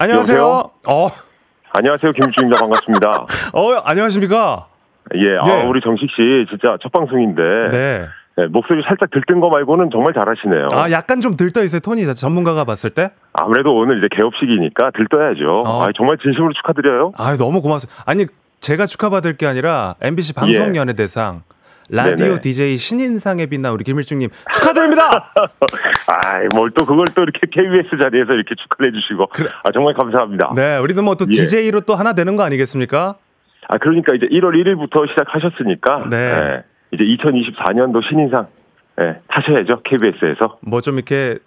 [0.00, 0.38] 안녕하세요.
[0.38, 0.70] 여보세요?
[0.86, 1.08] 어,
[1.72, 2.60] 안녕하세요, 김주입니다.
[2.60, 3.26] 반갑습니다.
[3.52, 4.68] 어, 안녕하십니까?
[5.16, 5.62] 예, 아, 예.
[5.66, 7.42] 우리 정식 씨 진짜 첫 방송인데
[7.72, 8.06] 네.
[8.38, 10.68] 예, 목소리 살짝 들뜬 거 말고는 정말 잘하시네요.
[10.72, 12.02] 아, 약간 좀 들떠 있어요, 톤이.
[12.14, 13.10] 전문가가 봤을 때?
[13.32, 15.62] 아무래도 오늘 이제 개업식이니까 들떠야죠.
[15.66, 15.82] 어.
[15.86, 17.12] 아, 정말 진심으로 축하드려요.
[17.16, 18.04] 아, 너무 고맙습니다.
[18.06, 18.26] 아니,
[18.60, 21.42] 제가 축하받을 게 아니라 MBC 방송연예대상
[21.90, 22.28] 라디오 예.
[22.28, 22.40] 네네.
[22.40, 25.32] DJ 신인상에 빛난 우리 김일중님 축하드립니다.
[26.06, 29.48] 아, 뭘 또 그걸 또 이렇게 KBS 자리에서 이렇게 축하를 해주시고, 그래.
[29.64, 30.52] 아 정말 감사합니다.
[30.54, 31.32] 네, 우리도 뭐또 예.
[31.32, 33.16] DJ로 또 하나 되는 거 아니겠습니까?
[33.68, 36.16] 아 그러니까 이제 1월 1일부터 시작하셨으니까, 네.
[36.16, 36.62] 예,
[36.92, 38.46] 이제 2024년도 신인상
[39.00, 40.58] 예, 타셔야죠 KBS에서.
[40.62, 41.38] 뭐 좀 이렇게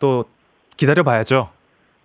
[0.00, 0.24] 또
[0.76, 1.48] 기다려 봐야죠.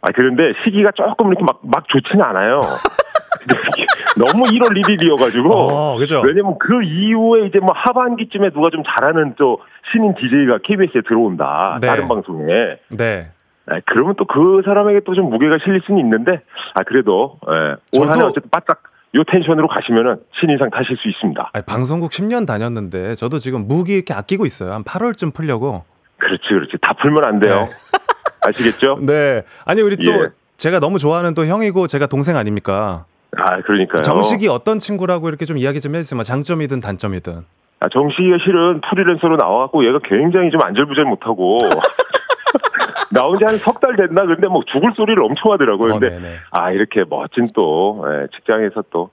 [0.02, 2.62] 아 그런데 시기가 조금 이렇게 막 막 좋지는 않아요.
[4.26, 5.50] 너무 1월 1일이어가지고.
[5.72, 6.22] 어, 그죠?
[6.26, 9.60] 왜냐면 그 이후에 이제 뭐 하반기쯤에 누가 좀 잘하는 또
[9.92, 11.78] 신인 DJ가 KBS에 들어온다.
[11.82, 11.88] 네.
[11.88, 12.78] 다른 방송에.
[12.90, 13.30] 네.
[13.68, 16.42] 아, 그러면 또 그 사람에게 또 좀 무게가 실릴 수는 있는데,
[16.74, 18.82] 아, 그래도, 예, 올 한해 어쨌든 바짝
[19.14, 21.50] 요 텐션으로 가시면은 신인상 타실 수 있습니다.
[21.54, 24.72] 아니, 방송국 10년 다녔는데 저도 지금 무기 이렇게 아끼고 있어요.
[24.74, 25.84] 한 8월쯤 풀려고.
[26.18, 26.78] 그렇지, 그렇지.
[26.82, 27.68] 다 풀면 안 돼요.
[27.68, 27.70] 네.
[28.50, 29.00] 아시겠죠?
[29.02, 29.44] 네.
[29.66, 30.28] 아니 우리 또 예.
[30.58, 33.06] 제가 너무 좋아하는 또 형이고 제가 동생 아닙니까?
[33.38, 34.02] 아, 그러니까요.
[34.02, 36.18] 정식이 어떤 친구라고 이렇게 좀 이야기 좀 해주세요.
[36.18, 37.34] 뭐 장점이든 단점이든.
[37.80, 41.60] 아, 정식이가 실은 프리랜서로 나와갖고 얘가 굉장히 좀 안절부절 못하고
[43.14, 44.26] 나온 지 한 석 달 됐나?
[44.26, 45.96] 근데 뭐 죽을 소리를 엄청 하더라고요.
[45.96, 46.36] 어, 근데 네네.
[46.52, 49.10] 아 이렇게 멋진 또 예, 직장에서 또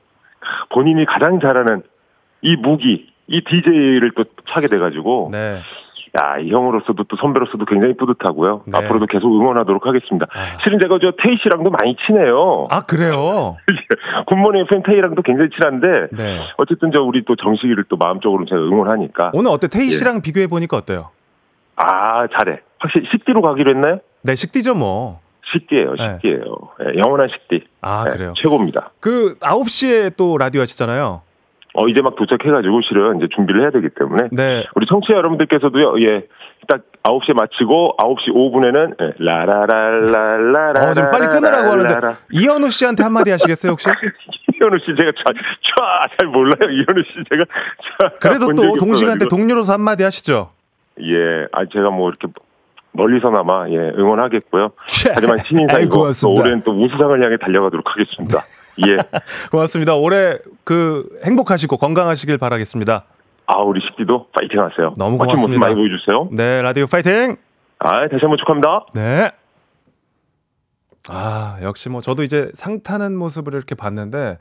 [0.70, 1.82] 본인이 가장 잘하는
[2.42, 5.60] 이 무기, 이 DJ를 또 차게 돼가지고 네.
[6.18, 8.62] 야, 이 형으로서도 또 선배로서도 굉장히 뿌듯하고요.
[8.66, 8.72] 네.
[8.78, 10.26] 앞으로도 계속 응원하도록 하겠습니다.
[10.34, 10.58] 아.
[10.62, 12.64] 실은 제가 저 테이 씨랑도 많이 친해요.
[12.70, 13.56] 아 그래요?
[14.26, 16.40] 굿모닝 FM 테이랑도 굉장히 친한데 네.
[16.56, 19.68] 어쨌든 저 우리 또 정식이를 또 마음적으로 제가 응원하니까 오늘 어때?
[19.68, 19.90] 테이 예.
[19.90, 21.10] 씨랑 비교해 보니까 어때요?
[21.76, 22.60] 아 잘해.
[22.80, 24.00] 확실히 식디로 가기로 했나요?
[24.22, 25.20] 네, 식디죠 뭐.
[25.52, 26.14] 식디예요, 네.
[26.14, 26.42] 식디예요.
[26.82, 27.64] 예, 영원한 식디.
[27.80, 28.34] 아 예, 그래요.
[28.36, 28.90] 최고입니다.
[29.00, 31.22] 그 9시에 또 라디오 하시잖아요.
[31.78, 34.66] 어 이제 막 도착해가지고 실은 이제 준비를 해야 되기 때문에 네.
[34.74, 36.26] 우리 청취자 여러분들께서도요, 예,
[36.66, 40.90] 딱 9시에 마치고 9시 5분에는 예, 라라랄라라라.
[40.90, 43.88] 어, 지금 빨리 끊으라고 하는데 이현우 씨한테 한마디 하시겠어요 혹시?
[43.88, 45.34] 이현우 씨 제가 잘,
[46.18, 46.68] 잘 몰라요.
[46.68, 47.44] 이현우 씨 제가
[48.00, 49.28] 잘 그래도 본또 없어가지고.
[49.28, 50.50] 동료로서 한마디 하시죠.
[51.00, 52.26] 예, 아 제가 뭐 이렇게
[52.90, 54.72] 멀리서나마 예 응원하겠고요.
[55.14, 56.30] 하지만 신인상이고 또.
[56.34, 58.42] 올해는 또 우수상을 향해 달려가도록 하겠습니다.
[58.86, 58.96] 예,
[59.50, 59.96] 고맙습니다.
[59.96, 63.04] 올해 그 행복하시고 건강하시길 바라겠습니다.
[63.46, 64.92] 아 우리 식디도 파이팅 하세요.
[64.96, 65.60] 너무 고맙습니다.
[65.60, 66.28] 많이 보여주세요.
[66.32, 67.36] 네, 라디오 파이팅!
[67.78, 68.86] 아 다시 한번 축하합니다.
[68.94, 69.30] 네.
[71.10, 74.36] 아, 역시 뭐 저도 이제 상 타는 모습을 이렇게 봤는데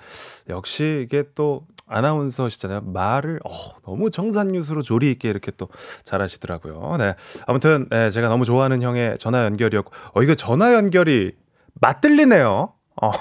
[0.49, 2.81] 역시 이게 또 아나운서시잖아요.
[2.81, 3.51] 말을 어,
[3.85, 5.69] 너무 정산유수로 조리 있게 이렇게 또
[6.03, 6.97] 잘하시더라고요.
[6.97, 7.15] 네.
[7.45, 11.31] 아무튼 네, 제가 너무 좋아하는 형의 전화 연결이었고 어 이거 전화 연결이
[11.79, 12.73] 맞들리네요.
[13.01, 13.11] 어.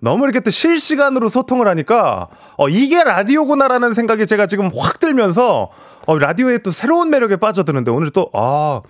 [0.00, 5.70] 너무 이렇게 또 실시간으로 소통을 하니까 어 이게 라디오구나라는 생각이 제가 지금 확 들면서
[6.06, 8.82] 어 라디오의 또 새로운 매력에 빠져드는데 오늘 또 아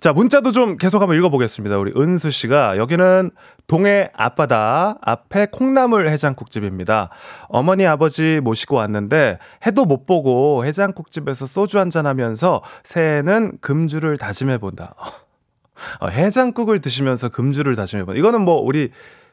[0.00, 1.76] 자, 문자도 좀 계속 한번 읽어보겠습니다.
[1.76, 3.30] 우리 은수 씨가 여기는
[3.66, 7.10] 동해 앞바다 앞에 콩나물 해장국집입니다.
[7.48, 14.94] 어머니 아버지 모시고 왔는데 해도 못 보고 해장국집에서 소주 한잔 하면서 새해는 금주를 다짐해 본다.
[16.00, 18.18] 어, 해장국을 드시면서 금주를 다짐해 본다.
[18.18, 18.90] 이거는 뭐 우리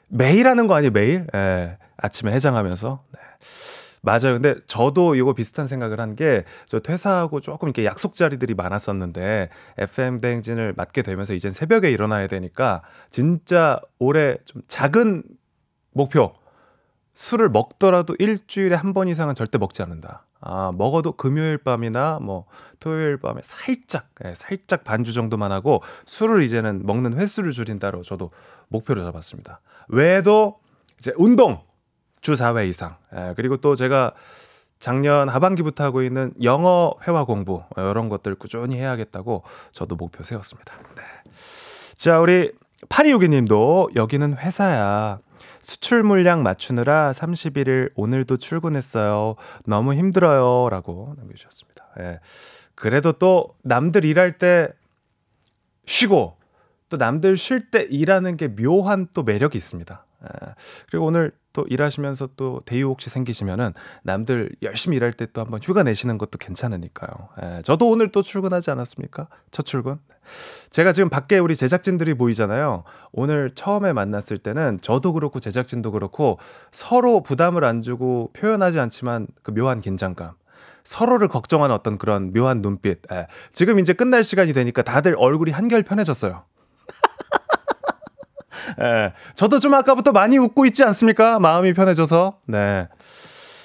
[0.09, 0.91] 매일 하는 거 아니에요?
[0.91, 1.27] 매일?
[1.33, 1.77] 예.
[1.97, 3.03] 아침에 해장하면서.
[3.13, 3.19] 네.
[4.01, 4.33] 맞아요.
[4.33, 9.49] 근데 저도 이거 비슷한 생각을 한 게 저 퇴사하고 조금 이렇게 약속 자리들이 많았었는데
[9.79, 15.23] FM 대행진을 맡게 되면서 이젠 새벽에 일어나야 되니까 진짜 올해 좀 작은
[15.91, 16.33] 목표
[17.15, 20.25] 술을 먹더라도 일주일에 한 번 이상은 절대 먹지 않는다.
[20.41, 22.45] 아, 먹어도 금요일 밤이나 뭐
[22.79, 28.29] 토요일 밤에 살짝, 예, 살짝 반주 정도만 하고 술을 이제는 먹는 횟수를 줄인다로 저도
[28.67, 29.61] 목표를 잡았습니다.
[29.87, 30.59] 외에도
[30.99, 31.59] 이제 운동
[32.21, 32.97] 주 4회 이상.
[33.15, 34.13] 예, 그리고 또 제가
[34.79, 40.73] 작년 하반기부터 하고 있는 영어 회화 공부 어, 이런 것들 꾸준히 해야겠다고 저도 목표 세웠습니다.
[40.95, 41.01] 네.
[41.95, 42.51] 자, 우리
[42.89, 45.19] 8262님도 여기는 회사야.
[45.61, 49.35] 수출 물량 맞추느라 31일 오늘도 출근했어요.
[49.65, 50.69] 너무 힘들어요.
[50.69, 51.85] 라고 남겨주셨습니다.
[51.99, 52.19] 예.
[52.75, 54.69] 그래도 또 남들 일할 때
[55.87, 56.34] 쉬고
[56.89, 60.05] 또 남들 쉴 때 일하는 게 묘한 또 매력이 있습니다.
[60.23, 60.53] 예.
[60.89, 63.73] 그리고 오늘 또 일하시면서 또 대유 혹시 생기시면은
[64.03, 67.29] 남들 열심히 일할 때 또 한번 휴가 내시는 것도 괜찮으니까요.
[67.41, 67.61] 예.
[67.63, 69.27] 저도 오늘 또 출근하지 않았습니까?
[69.51, 69.97] 첫 출근.
[70.69, 72.83] 제가 지금 밖에 우리 제작진들이 보이잖아요.
[73.11, 76.39] 오늘 처음에 만났을 때는 저도 그렇고 제작진도 그렇고
[76.71, 80.33] 서로 부담을 안 주고 표현하지 않지만 그 묘한 긴장감.
[80.83, 82.99] 서로를 걱정하는 어떤 그런 묘한 눈빛.
[83.11, 83.27] 예.
[83.53, 86.43] 지금 이제 끝날 시간이 되니까 다들 얼굴이 한결 편해졌어요.
[88.81, 89.13] 예.
[89.35, 91.39] 저도 좀 아까부터 많이 웃고 있지 않습니까?
[91.39, 92.39] 마음이 편해져서.
[92.47, 92.87] 네.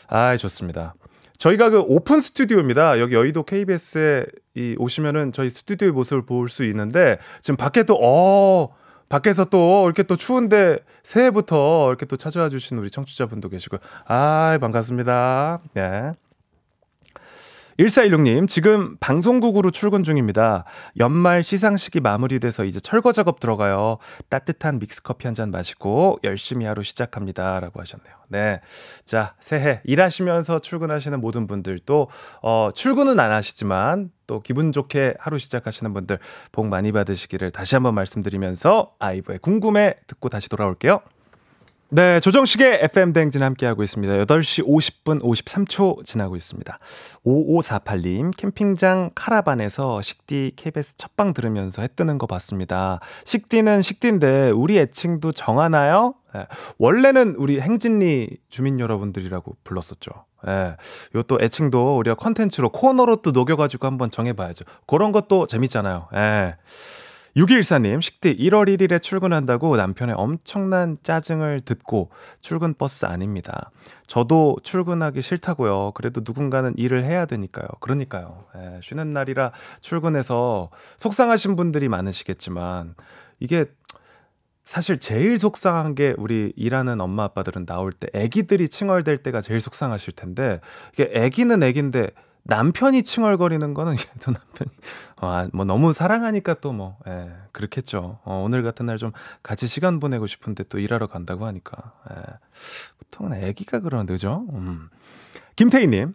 [0.09, 0.95] 아, 좋습니다.
[1.39, 3.01] 저희가 그 오픈 스튜디오입니다.
[3.01, 8.75] 여기 여의도 KBS에 이 오시면은 저희 스튜디오의 모습을 볼 수 있는데 지금 밖에 또 어,
[9.09, 15.61] 밖에서 또 이렇게 또 추운데 새해부터 이렇게 또 찾아와 주신 우리 청취자분도 계시고 아, 반갑습니다.
[15.75, 16.13] 네.
[17.81, 20.65] 1416님, 지금 방송국으로 출근 중입니다.
[20.99, 23.97] 연말 시상식이 마무리돼서 이제 철거 작업 들어가요.
[24.29, 27.61] 따뜻한 믹스커피 한 잔 마시고 열심히 하루 시작합니다.
[27.61, 28.13] 라고 하셨네요.
[28.29, 28.61] 네.
[29.05, 32.09] 자, 새해 일하시면서 출근하시는 모든 분들도,
[32.43, 36.19] 어, 출근은 안 하시지만 또 기분 좋게 하루 시작하시는 분들
[36.53, 41.01] 복 많이 받으시기를 다시 한번 말씀드리면서 아이브의 궁금해 듣고 다시 돌아올게요.
[41.93, 44.13] 네, 조정식의 FM 대행진 함께하고 있습니다.
[44.25, 46.79] 8시 50분 53초 지나고 있습니다.
[47.27, 53.01] 5548님, 캠핑장 카라반에서 식디 KBS 첫방 들으면서 해 뜨는 거 봤습니다.
[53.25, 56.15] 식디는 식디인데 우리 애칭도 정하나요?
[56.33, 56.47] 네,
[56.79, 60.13] 원래는 우리 행진리 주민 여러분들이라고 불렀었죠.
[60.47, 60.77] 예.
[61.17, 64.65] 요또 애칭도 우리가 컨텐츠로 코너로 또 녹여가지고 한번 정해봐야죠.
[64.87, 66.07] 그런 것도 재밌잖아요.
[66.15, 66.55] 예.
[67.37, 72.11] 6214님, 식디 1월 1일에 출근한다고 남편의 엄청난 짜증을 듣고
[72.41, 73.71] 출근 버스 아닙니다.
[74.07, 75.93] 저도 출근하기 싫다고요.
[75.93, 77.69] 그래도 누군가는 일을 해야 되니까요.
[77.81, 78.45] 그러니까요.
[78.57, 82.95] 예, 쉬는 날이라 출근해서 속상하신 분들이 많으시겠지만
[83.39, 83.67] 이게
[84.65, 90.15] 사실 제일 속상한 게 우리 일하는 엄마 아빠들은 나올 때 아기들이 칭얼댈 때가 제일 속상하실
[90.15, 90.61] 텐데
[90.93, 92.11] 이게 아기는 아기인데
[92.45, 94.71] 남편이 칭얼거리는 거는 또 남편이
[95.23, 98.19] 어, 뭐 너무 사랑하니까 또 뭐 예, 그렇겠죠.
[98.25, 99.13] 어, 오늘 같은 날 좀
[99.43, 102.17] 같이 시간 보내고 싶은데 또 일하러 간다고 하니까 예,
[102.99, 104.47] 보통은 아기가 그러는데 그죠?
[104.53, 104.89] 음.
[105.57, 106.15] 김태희님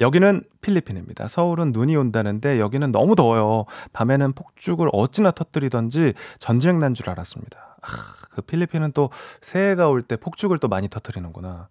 [0.00, 1.28] 여기는 필리핀입니다.
[1.28, 3.66] 서울은 눈이 온다는데 여기는 너무 더워요.
[3.92, 7.78] 밤에는 폭죽을 어찌나 터뜨리던지 전쟁 난 줄 알았습니다.
[7.80, 7.86] 아,
[8.30, 11.68] 그 필리핀은 또 새해가 올 때 폭죽을 또 많이 터뜨리는구나.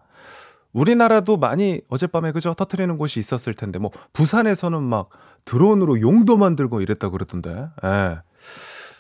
[0.73, 5.09] 우리나라도 많이 어젯밤에 그죠 터트리는 곳이 있었을 텐데 뭐 부산에서는 막
[5.45, 7.67] 드론으로 용도 만들고 이랬다 그러던데.
[7.83, 8.19] 예.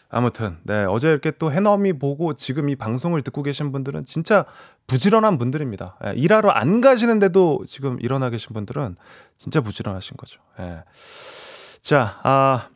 [0.09, 4.45] 아무튼 네 어제 이렇게 또 해넘이 보고 지금 이 방송을 듣고 계신 분들은 진짜
[4.85, 5.97] 부지런한 분들입니다.
[6.05, 8.95] 예, 일하러 안 가시는데도 지금 일어나 계신 분들은
[9.37, 10.39] 진짜 부지런하신 거죠.
[10.59, 10.83] 예.
[11.81, 12.67] 자, 아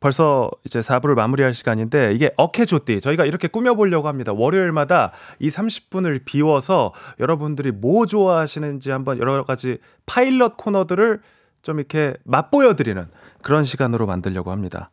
[0.00, 4.32] 벌써 이제 4부를 마무리할 시간인데 이게 어케조띠 저희가 이렇게 꾸며보려고 합니다.
[4.32, 11.20] 월요일마다 이 30분을 비워서 여러분들이 뭐 좋아하시는지 한번 여러 가지 파일럿 코너들을
[11.62, 13.06] 좀 이렇게 맛보여드리는
[13.42, 14.90] 그런 시간으로 만들려고 합니다.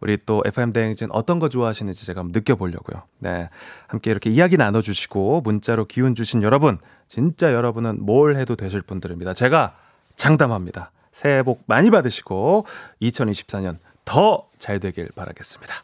[0.00, 3.04] 우리 또 FM 대행진 어떤 거 좋아하시는지 제가 한번 느껴보려고요.
[3.20, 3.48] 네.
[3.86, 9.32] 함께 이렇게 이야기 나눠주시고 문자로 기운 주신 여러분, 진짜 여러분은 뭘 해도 되실 분들입니다.
[9.32, 9.76] 제가
[10.16, 10.90] 장담합니다.
[11.12, 12.66] 새해 복 많이 받으시고
[13.00, 15.74] 2024년 더 잘 되길 바라겠습니다.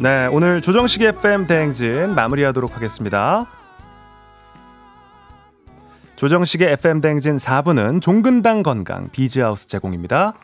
[0.00, 3.46] 네, 오늘 조정식 FM 대행진 마무리하도록 하겠습니다.
[6.16, 10.34] 조정식의 FM 대행진 4부는 종근당 건강 비즈하우스 제공입니다.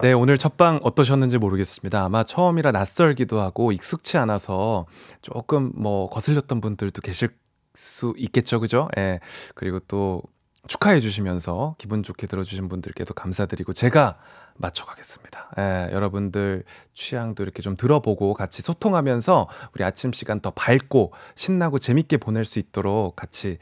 [0.00, 2.02] 네, 오늘 첫 방 어떠셨는지 모르겠습니다.
[2.04, 4.86] 아마 처음이라 낯설기도 하고 익숙치 않아서
[5.22, 7.28] 조금 뭐 거슬렸던 분들도 계실
[7.74, 8.88] 수 있겠죠, 그죠?
[8.96, 9.20] 예.
[9.54, 10.22] 그리고 또
[10.66, 14.18] 축하해 주시면서 기분 좋게 들어주신 분들께도 감사드리고 제가
[14.56, 15.50] 맞춰가겠습니다.
[15.58, 22.18] 예, 여러분들 취향도 이렇게 좀 들어보고 같이 소통하면서 우리 아침 시간 더 밝고 신나고 재밌게
[22.18, 23.58] 보낼 수 있도록 같이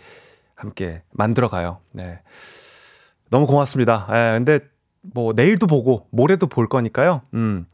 [0.55, 1.79] 함께 만들어가요.
[1.93, 2.21] 네.
[3.31, 4.07] 너무 고맙습니다.
[4.11, 4.61] 예, 근데
[5.01, 7.23] 뭐 내일도 보고 모레도 볼 거니까요.
[7.35, 7.67] 음.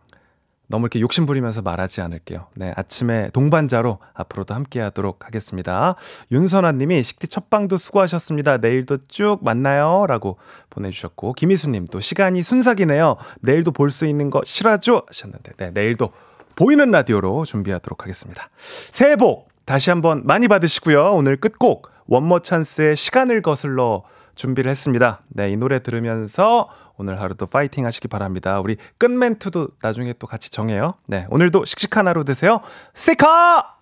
[0.68, 2.46] 너무 이렇게 욕심 부리면서 말하지 않을게요.
[2.56, 5.96] 네, 아침에 동반자로 앞으로도 함께 하도록 하겠습니다.
[6.30, 8.58] 윤선아 님이 식디 첫방도 수고하셨습니다.
[8.58, 10.04] 내일도 쭉 만나요.
[10.06, 10.38] 라고
[10.70, 13.16] 보내주셨고, 김희수 님도 시간이 순삭이네요.
[13.40, 15.02] 내일도 볼 수 있는 거 싫어하죠?
[15.06, 16.10] 하셨는데, 네, 내일도
[16.54, 18.50] 보이는 라디오로 준비하도록 하겠습니다.
[18.56, 21.14] 새해 복 다시 한번 많이 받으시고요.
[21.14, 24.02] 오늘 끝곡 원머 찬스의 시간을 거슬러
[24.38, 25.20] 준비를 했습니다.
[25.28, 28.60] 네, 이 노래 들으면서 오늘 하루도 파이팅 하시기 바랍니다.
[28.60, 30.94] 우리 끝 멘트도 나중에 또 같이 정해요.
[31.06, 32.60] 네, 오늘도 씩씩한 하루 되세요.
[32.94, 33.77] 세카!